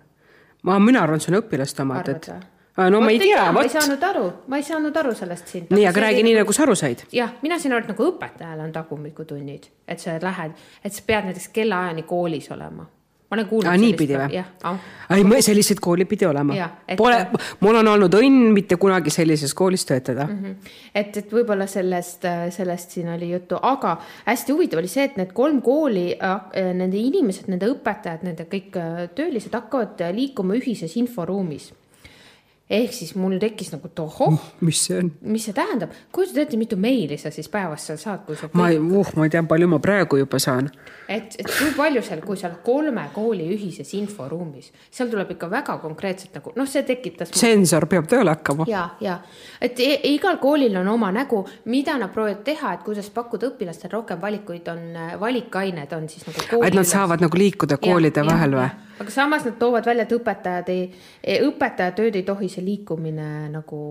ma, 0.63 0.79
mina 0.79 1.03
arvan, 1.03 1.21
see 1.21 1.33
on 1.33 1.41
õpilaste 1.43 1.83
omad, 1.83 2.09
et 2.09 2.31
no 2.77 3.01
ma 3.01 3.11
ei 3.11 3.19
tea, 3.19 3.45
vot. 3.45 3.53
ma 3.53 3.63
ei 3.67 3.69
saanud 3.69 4.07
aru, 4.09 4.25
ma 4.47 4.57
ei 4.57 4.65
saanud 4.65 4.97
aru 5.03 5.13
sellest 5.17 5.53
siin. 5.53 5.69
nii, 5.69 5.85
aga 5.89 6.07
räägi 6.07 6.25
nii, 6.25 6.39
nagu 6.39 6.55
sa 6.55 6.65
aru 6.65 6.75
said. 6.75 7.05
jah, 7.13 7.35
mina 7.45 7.59
sain 7.59 7.75
aru, 7.75 7.85
et 7.85 7.93
nagu 7.93 8.09
õpetajal 8.09 8.65
on 8.65 8.73
tagumikutunnid, 8.73 9.69
et 9.87 10.01
sa 10.01 10.17
lähed, 10.21 10.57
et 10.83 10.93
sa 10.93 11.05
pead 11.05 11.29
näiteks 11.29 11.51
kellaajani 11.53 12.05
koolis 12.09 12.49
olema 12.55 12.89
ma 13.33 13.35
olen 13.35 13.47
kuulnud. 13.49 13.79
niipidi 13.81 14.17
või? 14.17 14.41
ei, 15.09 15.41
selliseid 15.41 15.79
kooli 15.81 16.05
pidi 16.05 16.25
olema. 16.29 16.55
Et... 16.87 16.97
Pole, 16.97 17.17
mul 17.65 17.79
on 17.81 17.89
olnud 17.95 18.17
õnn 18.19 18.51
mitte 18.53 18.77
kunagi 18.81 19.13
sellises 19.13 19.53
koolis 19.57 19.85
töötada 19.89 20.27
mm. 20.27 20.39
-hmm. 20.43 20.73
et, 20.95 21.17
et 21.17 21.33
võib-olla 21.33 21.67
sellest, 21.67 22.27
sellest 22.53 22.97
siin 22.97 23.09
oli 23.13 23.31
juttu, 23.31 23.57
aga 23.61 23.95
hästi 24.25 24.53
huvitav 24.53 24.83
oli 24.83 24.91
see, 24.91 25.07
et 25.09 25.17
need 25.17 25.33
kolm 25.33 25.61
kooli, 25.65 26.11
äh, 26.13 26.73
nende 26.73 26.97
inimesed, 26.97 27.49
nende 27.49 27.69
õpetajad, 27.73 28.25
nende 28.27 28.45
kõik 28.49 28.77
äh, 28.77 29.07
töölised 29.15 29.53
hakkavad 29.53 30.05
liikuma 30.13 30.57
ühises 30.59 30.97
inforuumis 31.01 31.71
ehk 32.69 32.93
siis 32.95 33.11
mul 33.19 33.35
tekkis 33.39 33.73
nagu 33.73 33.89
tohoh. 33.95 34.37
mis 34.63 34.79
see 34.85 34.97
on? 34.97 35.09
mis 35.21 35.43
see 35.47 35.55
tähendab, 35.55 35.91
kujutad 36.15 36.45
ette, 36.45 36.57
mitu 36.57 36.77
meili 36.79 37.17
sa 37.19 37.31
siis 37.31 37.49
päevas 37.51 37.89
seal 37.89 37.97
saad, 37.99 38.21
kui 38.27 38.37
sa. 38.39 38.47
ma 38.55 38.69
ei, 38.71 38.77
uh, 38.79 39.09
ma 39.17 39.27
ei 39.27 39.33
tea, 39.33 39.41
palju 39.47 39.67
ma 39.67 39.79
praegu 39.83 40.21
juba 40.21 40.39
saan. 40.39 40.69
et, 41.11 41.35
et 41.39 41.49
kui 41.49 41.73
palju 41.75 42.03
seal, 42.05 42.21
kui 42.23 42.39
oled 42.39 42.61
kolme 42.63 43.03
kooli 43.13 43.49
ühises 43.55 43.91
inforuumis, 43.99 44.71
seal 44.91 45.11
tuleb 45.11 45.35
ikka 45.35 45.49
väga 45.51 45.75
konkreetselt 45.83 46.39
nagu 46.39 46.53
noh, 46.55 46.69
see 46.69 46.85
tekitas. 46.87 47.33
sensor 47.35 47.87
peab 47.91 48.07
tööle 48.07 48.31
hakkama. 48.31 48.69
ja, 48.71 48.85
ja 49.03 49.19
et 49.61 49.83
e 49.83 49.99
igal 50.13 50.39
koolil 50.39 50.79
on 50.79 50.87
oma 50.95 51.11
nägu, 51.11 51.43
mida 51.65 51.97
nad 51.99 52.15
proovivad 52.15 52.45
teha, 52.47 52.77
et 52.77 52.87
kuidas 52.87 53.11
pakkuda 53.11 53.51
õpilastele 53.51 53.91
rohkem 53.97 54.23
valikuid, 54.23 54.71
on 54.71 55.19
valikained 55.19 55.99
on 55.99 56.07
siis 56.09 56.25
nagu. 56.31 56.63
et 56.63 56.79
nad 56.79 56.87
saavad 56.87 57.27
nagu 57.27 57.43
liikuda 57.43 57.77
koolide 57.83 58.23
ja, 58.23 58.29
vahel 58.31 58.57
või? 58.61 58.71
Aga 59.03 59.13
samas 59.13 59.45
nad 59.47 59.59
toovad 59.61 59.87
välja, 59.87 60.07
et 60.07 60.15
õpetajad 60.15 60.73
ei, 60.73 60.89
õpetaja 61.45 61.95
tööd 61.97 62.17
ei 62.19 62.25
tohi 62.27 62.49
see 62.51 62.63
liikumine 62.65 63.29
nagu 63.53 63.81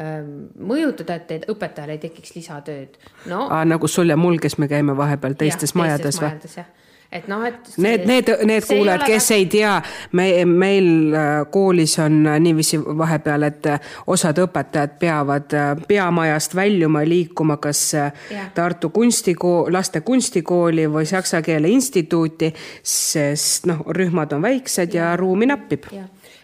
ähm, 0.00 0.30
mõjutada, 0.58 1.18
et, 1.20 1.34
et 1.38 1.48
õpetajal 1.52 1.94
ei 1.94 2.02
tekiks 2.02 2.36
lisatööd. 2.38 2.96
No.. 3.30 3.46
nagu 3.68 3.90
sul 3.90 4.14
ja 4.14 4.18
mul, 4.20 4.40
kes 4.42 4.58
me 4.62 4.70
käime 4.70 4.96
vahepeal 4.98 5.36
teistes 5.38 5.74
ja, 5.74 5.82
majades 5.82 6.22
või? 6.22 6.64
Et 7.12 7.28
noh, 7.28 7.42
et 7.44 7.72
need, 7.76 8.06
need, 8.08 8.30
need 8.48 8.66
kuulajad, 8.66 9.04
kes 9.06 9.28
väga... 9.30 9.38
ei 9.38 9.46
tea, 9.52 9.72
me, 10.16 10.26
meil 10.48 10.88
äh, 11.12 11.30
koolis 11.52 11.98
on 12.02 12.22
äh, 12.26 12.38
niiviisi 12.42 12.80
vahepeal, 12.80 13.46
et 13.48 13.68
äh, 13.68 13.90
osad 14.12 14.40
õpetajad 14.42 14.96
peavad 15.00 15.56
peamajast 15.88 16.56
väljuma, 16.56 17.04
liikuma 17.08 17.58
kas 17.62 17.82
ja. 17.92 18.08
Tartu 18.54 18.90
kunstikool, 18.94 19.68
laste 19.72 20.00
kunstikooli 20.06 20.88
või 20.92 21.04
saksa 21.08 21.42
keele 21.44 21.70
instituuti, 21.72 22.52
sest 22.82 23.68
noh, 23.68 23.84
rühmad 23.96 24.32
on 24.32 24.44
väiksed 24.44 24.96
ja, 24.96 25.12
ja 25.12 25.16
ruumi 25.20 25.48
nappib 25.50 25.90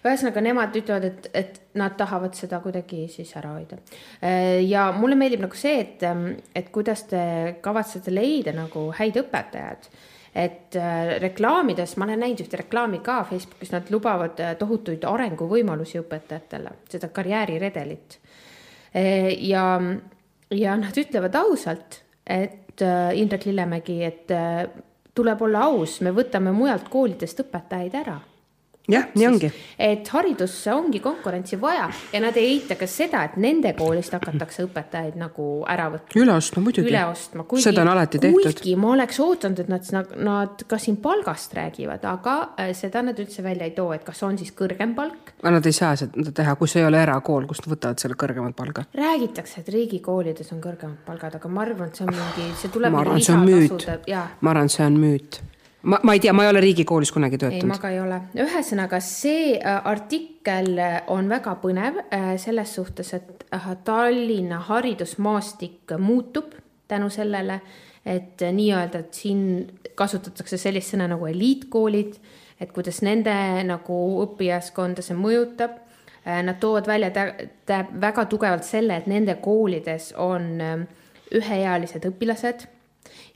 ühesõnaga, 0.08 0.40
nemad 0.40 0.76
ütlevad, 0.78 1.04
et, 1.04 1.26
et 1.36 1.56
nad 1.76 1.96
tahavad 1.98 2.36
seda 2.38 2.60
kuidagi 2.64 3.02
siis 3.12 3.32
ära 3.36 3.50
hoida. 3.56 3.76
Ja 4.64 4.86
mulle 4.96 5.18
meeldib 5.18 5.42
nagu 5.42 5.58
see, 5.58 5.82
et, 5.82 6.04
ähm, 6.06 6.30
et 6.56 6.70
kuidas 6.72 7.02
te 7.10 7.20
kavatsete 7.60 8.14
leida 8.14 8.54
nagu 8.56 8.86
häid 8.96 9.18
õpetajaid 9.20 9.90
et 10.38 10.76
äh, 10.78 11.16
reklaamides, 11.22 11.96
ma 11.98 12.06
olen 12.06 12.22
näinud 12.22 12.44
ühte 12.44 12.60
reklaami 12.60 13.00
ka 13.02 13.22
Facebookis, 13.26 13.72
nad 13.74 13.90
lubavad 13.90 14.38
äh, 14.44 14.54
tohutuid 14.60 15.06
arenguvõimalusi 15.08 15.98
õpetajatele, 16.02 16.76
seda 16.92 17.10
karjääriredelit. 17.14 18.18
ja, 19.44 19.64
ja 20.50 20.76
nad 20.80 20.96
ütlevad 20.96 21.34
ausalt, 21.36 22.00
et 22.24 22.80
Indrek 23.14 23.44
Lillemägi, 23.44 23.98
et 24.06 24.32
tuleb 25.14 25.42
olla 25.42 25.66
aus, 25.66 25.98
me 26.00 26.14
võtame 26.14 26.54
mujalt 26.56 26.88
koolidest 26.88 27.42
õpetajaid 27.44 27.98
ära 27.98 28.16
jah, 28.88 29.08
nii 29.14 29.26
ongi. 29.28 29.50
et 29.78 30.08
haridusse 30.08 30.72
ongi 30.72 31.00
konkurentsi 31.04 31.60
vaja 31.60 31.88
ja 32.12 32.20
nad 32.24 32.36
ei 32.40 32.54
eita 32.54 32.76
ka 32.80 32.86
seda, 32.88 33.22
et 33.28 33.36
nende 33.40 33.72
koolist 33.76 34.14
hakatakse 34.16 34.64
õpetajaid 34.64 35.18
nagu 35.20 35.48
ära 35.68 35.90
võtma. 35.92 36.14
üle 36.22 36.34
ostma 36.34 36.62
muidugi. 36.64 36.88
üle 36.88 37.02
ostma. 37.10 37.44
seda 37.60 37.84
on 37.84 37.92
alati 37.92 38.20
tehtud. 38.22 38.48
kuigi 38.48 38.76
ma 38.80 38.92
oleks 38.94 39.20
ootanud, 39.24 39.60
et 39.64 39.68
nad, 39.68 40.14
nad 40.30 40.64
ka 40.68 40.78
siin 40.80 40.96
palgast 41.04 41.54
räägivad, 41.58 42.06
aga 42.08 42.38
äh, 42.56 42.72
seda 42.76 43.02
nad 43.04 43.20
üldse 43.20 43.44
välja 43.44 43.68
ei 43.68 43.76
too, 43.76 43.92
et 43.96 44.06
kas 44.08 44.22
on 44.26 44.40
siis 44.40 44.54
kõrgem 44.56 44.96
palk. 44.96 45.34
aga 45.42 45.54
nad 45.58 45.68
ei 45.68 45.76
saa 45.76 45.92
seda 46.00 46.32
teha, 46.40 46.56
kus 46.60 46.78
ei 46.80 46.88
ole 46.88 47.02
erakool, 47.02 47.46
kust 47.50 47.66
nad 47.66 47.76
võtavad 47.76 48.00
selle 48.00 48.16
kõrgemat 48.18 48.56
palga. 48.56 48.86
räägitakse, 48.96 49.60
et 49.60 49.70
riigikoolides 49.74 50.56
on 50.56 50.64
kõrgemad 50.64 51.04
palgad, 51.06 51.36
aga 51.36 51.52
ma 51.52 51.66
arvan, 51.66 51.92
et 51.92 52.00
see 52.00 52.08
on 52.08 52.16
mingi, 52.16 52.50
see 52.62 52.72
tuleb. 52.72 52.96
ma 52.96 53.04
arvan, 53.04 53.20
see 53.20 53.36
on 53.36 53.46
müüt. 53.46 53.88
ma 54.40 54.56
arvan, 54.56 54.72
see 54.72 54.86
on 54.88 55.00
müüt 55.04 55.42
ma, 55.82 56.00
ma 56.02 56.12
ei 56.12 56.20
tea, 56.20 56.32
ma 56.32 56.44
ei 56.44 56.50
ole 56.50 56.60
riigikoolis 56.60 57.12
kunagi 57.12 57.38
töötanud. 57.38 57.62
ei, 57.62 57.70
ma 57.70 57.78
ka 57.80 57.90
ei 57.92 58.00
ole. 58.02 58.20
ühesõnaga, 58.44 59.00
see 59.04 59.56
äh, 59.58 59.80
artikkel 59.88 60.72
on 61.14 61.28
väga 61.30 61.54
põnev 61.62 62.00
äh, 62.04 62.30
selles 62.40 62.74
suhtes, 62.78 63.12
et 63.16 63.44
äh, 63.54 63.68
Tallinna 63.84 64.60
haridusmaastik 64.68 65.96
muutub 65.98 66.56
tänu 66.88 67.10
sellele, 67.12 67.60
et 68.06 68.40
nii-öelda, 68.40 69.04
et 69.04 69.14
siin 69.14 69.42
kasutatakse 69.98 70.56
sellist 70.56 70.94
sõna 70.94 71.08
nagu 71.10 71.26
eliitkoolid, 71.28 72.14
et 72.58 72.72
kuidas 72.72 73.02
nende 73.04 73.34
nagu 73.68 73.98
õppijaskonda 74.24 75.04
see 75.04 75.18
mõjutab. 75.18 75.84
Nad 76.28 76.58
toovad 76.60 76.84
välja 76.88 77.08
väga 78.00 78.24
tugevalt 78.28 78.66
selle, 78.66 78.98
et 78.98 79.06
nende 79.08 79.38
koolides 79.40 80.10
on 80.20 80.58
üheealised 81.32 82.04
õpilased 82.04 82.66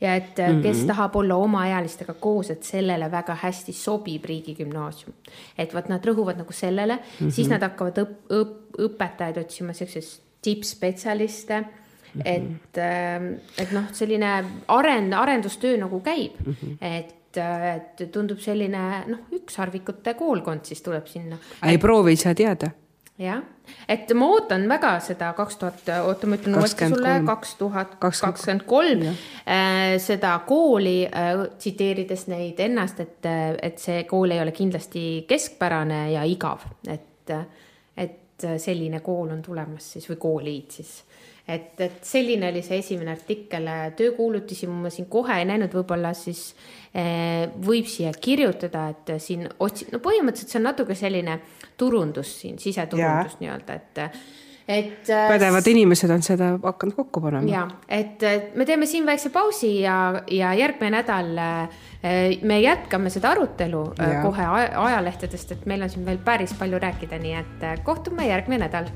ja 0.00 0.14
et 0.14 0.38
mm 0.38 0.44
-hmm. 0.44 0.62
kes 0.62 0.76
mhm. 0.76 0.87
tahab 0.87 1.16
olla 1.16 1.35
omaealistega 1.35 2.14
koos, 2.14 2.50
et 2.50 2.62
sellele 2.62 3.11
väga 3.11 3.35
hästi 3.35 3.72
sobib 3.72 4.24
riigigümnaasium. 4.24 5.14
et 5.58 5.74
vot 5.74 5.88
nad 5.88 6.06
rõhuvad 6.06 6.37
nagu 6.37 6.52
sellele 6.52 6.96
mm, 6.96 7.26
-hmm. 7.26 7.30
siis 7.30 7.48
nad 7.48 7.62
hakkavad 7.62 7.98
õp-, 7.98 8.28
õp-, 8.30 8.87
õpetajaid 8.88 9.38
otsima, 9.38 9.72
siukseid 9.72 10.04
tippspetsialiste 10.42 11.61
mm. 11.61 12.20
-hmm. 12.20 12.22
et, 12.24 12.78
ähm, 12.78 13.32
et 13.58 13.72
noh, 13.72 13.85
selline 13.92 14.44
aren-, 14.68 15.14
arendustöö 15.14 15.76
nagu 15.76 16.00
käib 16.00 16.32
mm, 16.46 16.52
-hmm. 16.52 16.76
et 16.80 17.14
et 17.74 18.12
tundub 18.12 18.38
selline 18.38 19.04
noh, 19.08 19.18
ükssarvikute 19.32 20.14
koolkond 20.14 20.64
siis 20.64 20.82
tuleb 20.82 21.06
sinna. 21.06 21.37
ei 21.66 21.78
proovi, 21.78 22.11
ei 22.11 22.16
saa 22.16 22.35
teada 22.35 22.70
jah, 23.20 23.42
et 23.88 24.11
ma 24.16 24.29
ootan 24.35 24.64
väga 24.70 24.92
seda 25.05 25.33
kaks 25.37 25.59
tuhat, 25.61 25.83
oota, 26.07 26.29
ma 26.31 26.38
ütlen 26.38 26.57
uuesti 26.59 26.88
sulle, 26.90 27.14
kaks 27.27 27.55
tuhat 27.61 27.96
kakskümmend 28.01 28.64
kolm, 28.68 29.05
äh, 29.44 29.96
seda 30.03 30.35
kooli 30.48 31.03
äh, 31.07 31.44
tsiteerides 31.59 32.27
neid 32.33 32.61
ennast, 32.64 33.03
et, 33.05 33.29
et 33.62 33.83
see 33.83 34.05
kool 34.11 34.33
ei 34.35 34.42
ole 34.42 34.55
kindlasti 34.57 35.25
keskpärane 35.29 36.05
ja 36.14 36.25
igav, 36.29 36.64
et, 36.88 37.37
et 38.48 38.62
selline 38.62 39.00
kool 39.05 39.33
on 39.35 39.42
tulemas 39.42 39.92
siis 39.94 40.09
või 40.11 40.18
kooliid 40.22 40.78
siis. 40.78 40.92
Et, 41.48 41.72
et 41.83 42.05
selline 42.07 42.52
oli 42.52 42.61
see 42.62 42.78
esimene 42.78 43.11
artikkel, 43.11 43.66
töökuulutusi 43.98 44.68
ma 44.70 44.92
siin 44.94 45.09
kohe 45.11 45.40
ei 45.40 45.48
näinud, 45.48 45.72
võib-olla 45.74 46.12
siis 46.14 46.52
eh, 46.94 47.48
võib 47.66 47.88
siia 47.90 48.12
kirjutada, 48.14 48.85
et 48.94 49.16
siin 49.22 49.48
otsi-, 49.59 49.88
no 49.90 49.98
põhimõtteliselt 50.05 50.55
see 50.55 50.61
on 50.61 50.68
natuke 50.70 50.94
selline 50.98 51.40
turundus 51.76 52.37
siin, 52.44 52.61
siseturundus 52.62 53.40
nii-öelda, 53.42 53.81
et 53.81 54.02
et. 54.68 55.11
Äh, 55.11 55.29
pädevad 55.29 55.66
inimesed 55.66 56.11
on 56.11 56.22
seda 56.22 56.53
hakanud 56.62 56.96
kokku 56.96 57.20
panema. 57.20 57.51
ja, 57.51 57.66
et 57.88 58.22
me 58.55 58.66
teeme 58.68 58.87
siin 58.87 59.07
väikse 59.07 59.33
pausi 59.35 59.75
ja, 59.81 60.22
ja 60.31 60.55
järgmine 60.55 60.92
nädal 60.98 61.37
äh, 61.38 61.85
me 62.42 62.61
jätkame 62.61 63.11
seda 63.11 63.33
arutelu 63.37 63.85
äh, 63.98 64.16
ja. 64.16 64.22
kohe 64.22 64.48
ajalehtedest, 64.87 65.53
et 65.53 65.66
meil 65.66 65.83
on 65.83 65.92
siin 65.92 66.07
veel 66.07 66.18
päris 66.25 66.55
palju 66.59 66.83
rääkida, 66.83 67.20
nii 67.22 67.38
et 67.42 67.87
kohtume 67.87 68.27
järgmine 68.29 68.66
nädal. 68.66 68.90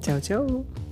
tšau, 0.00 0.20
tšau. 0.20 0.83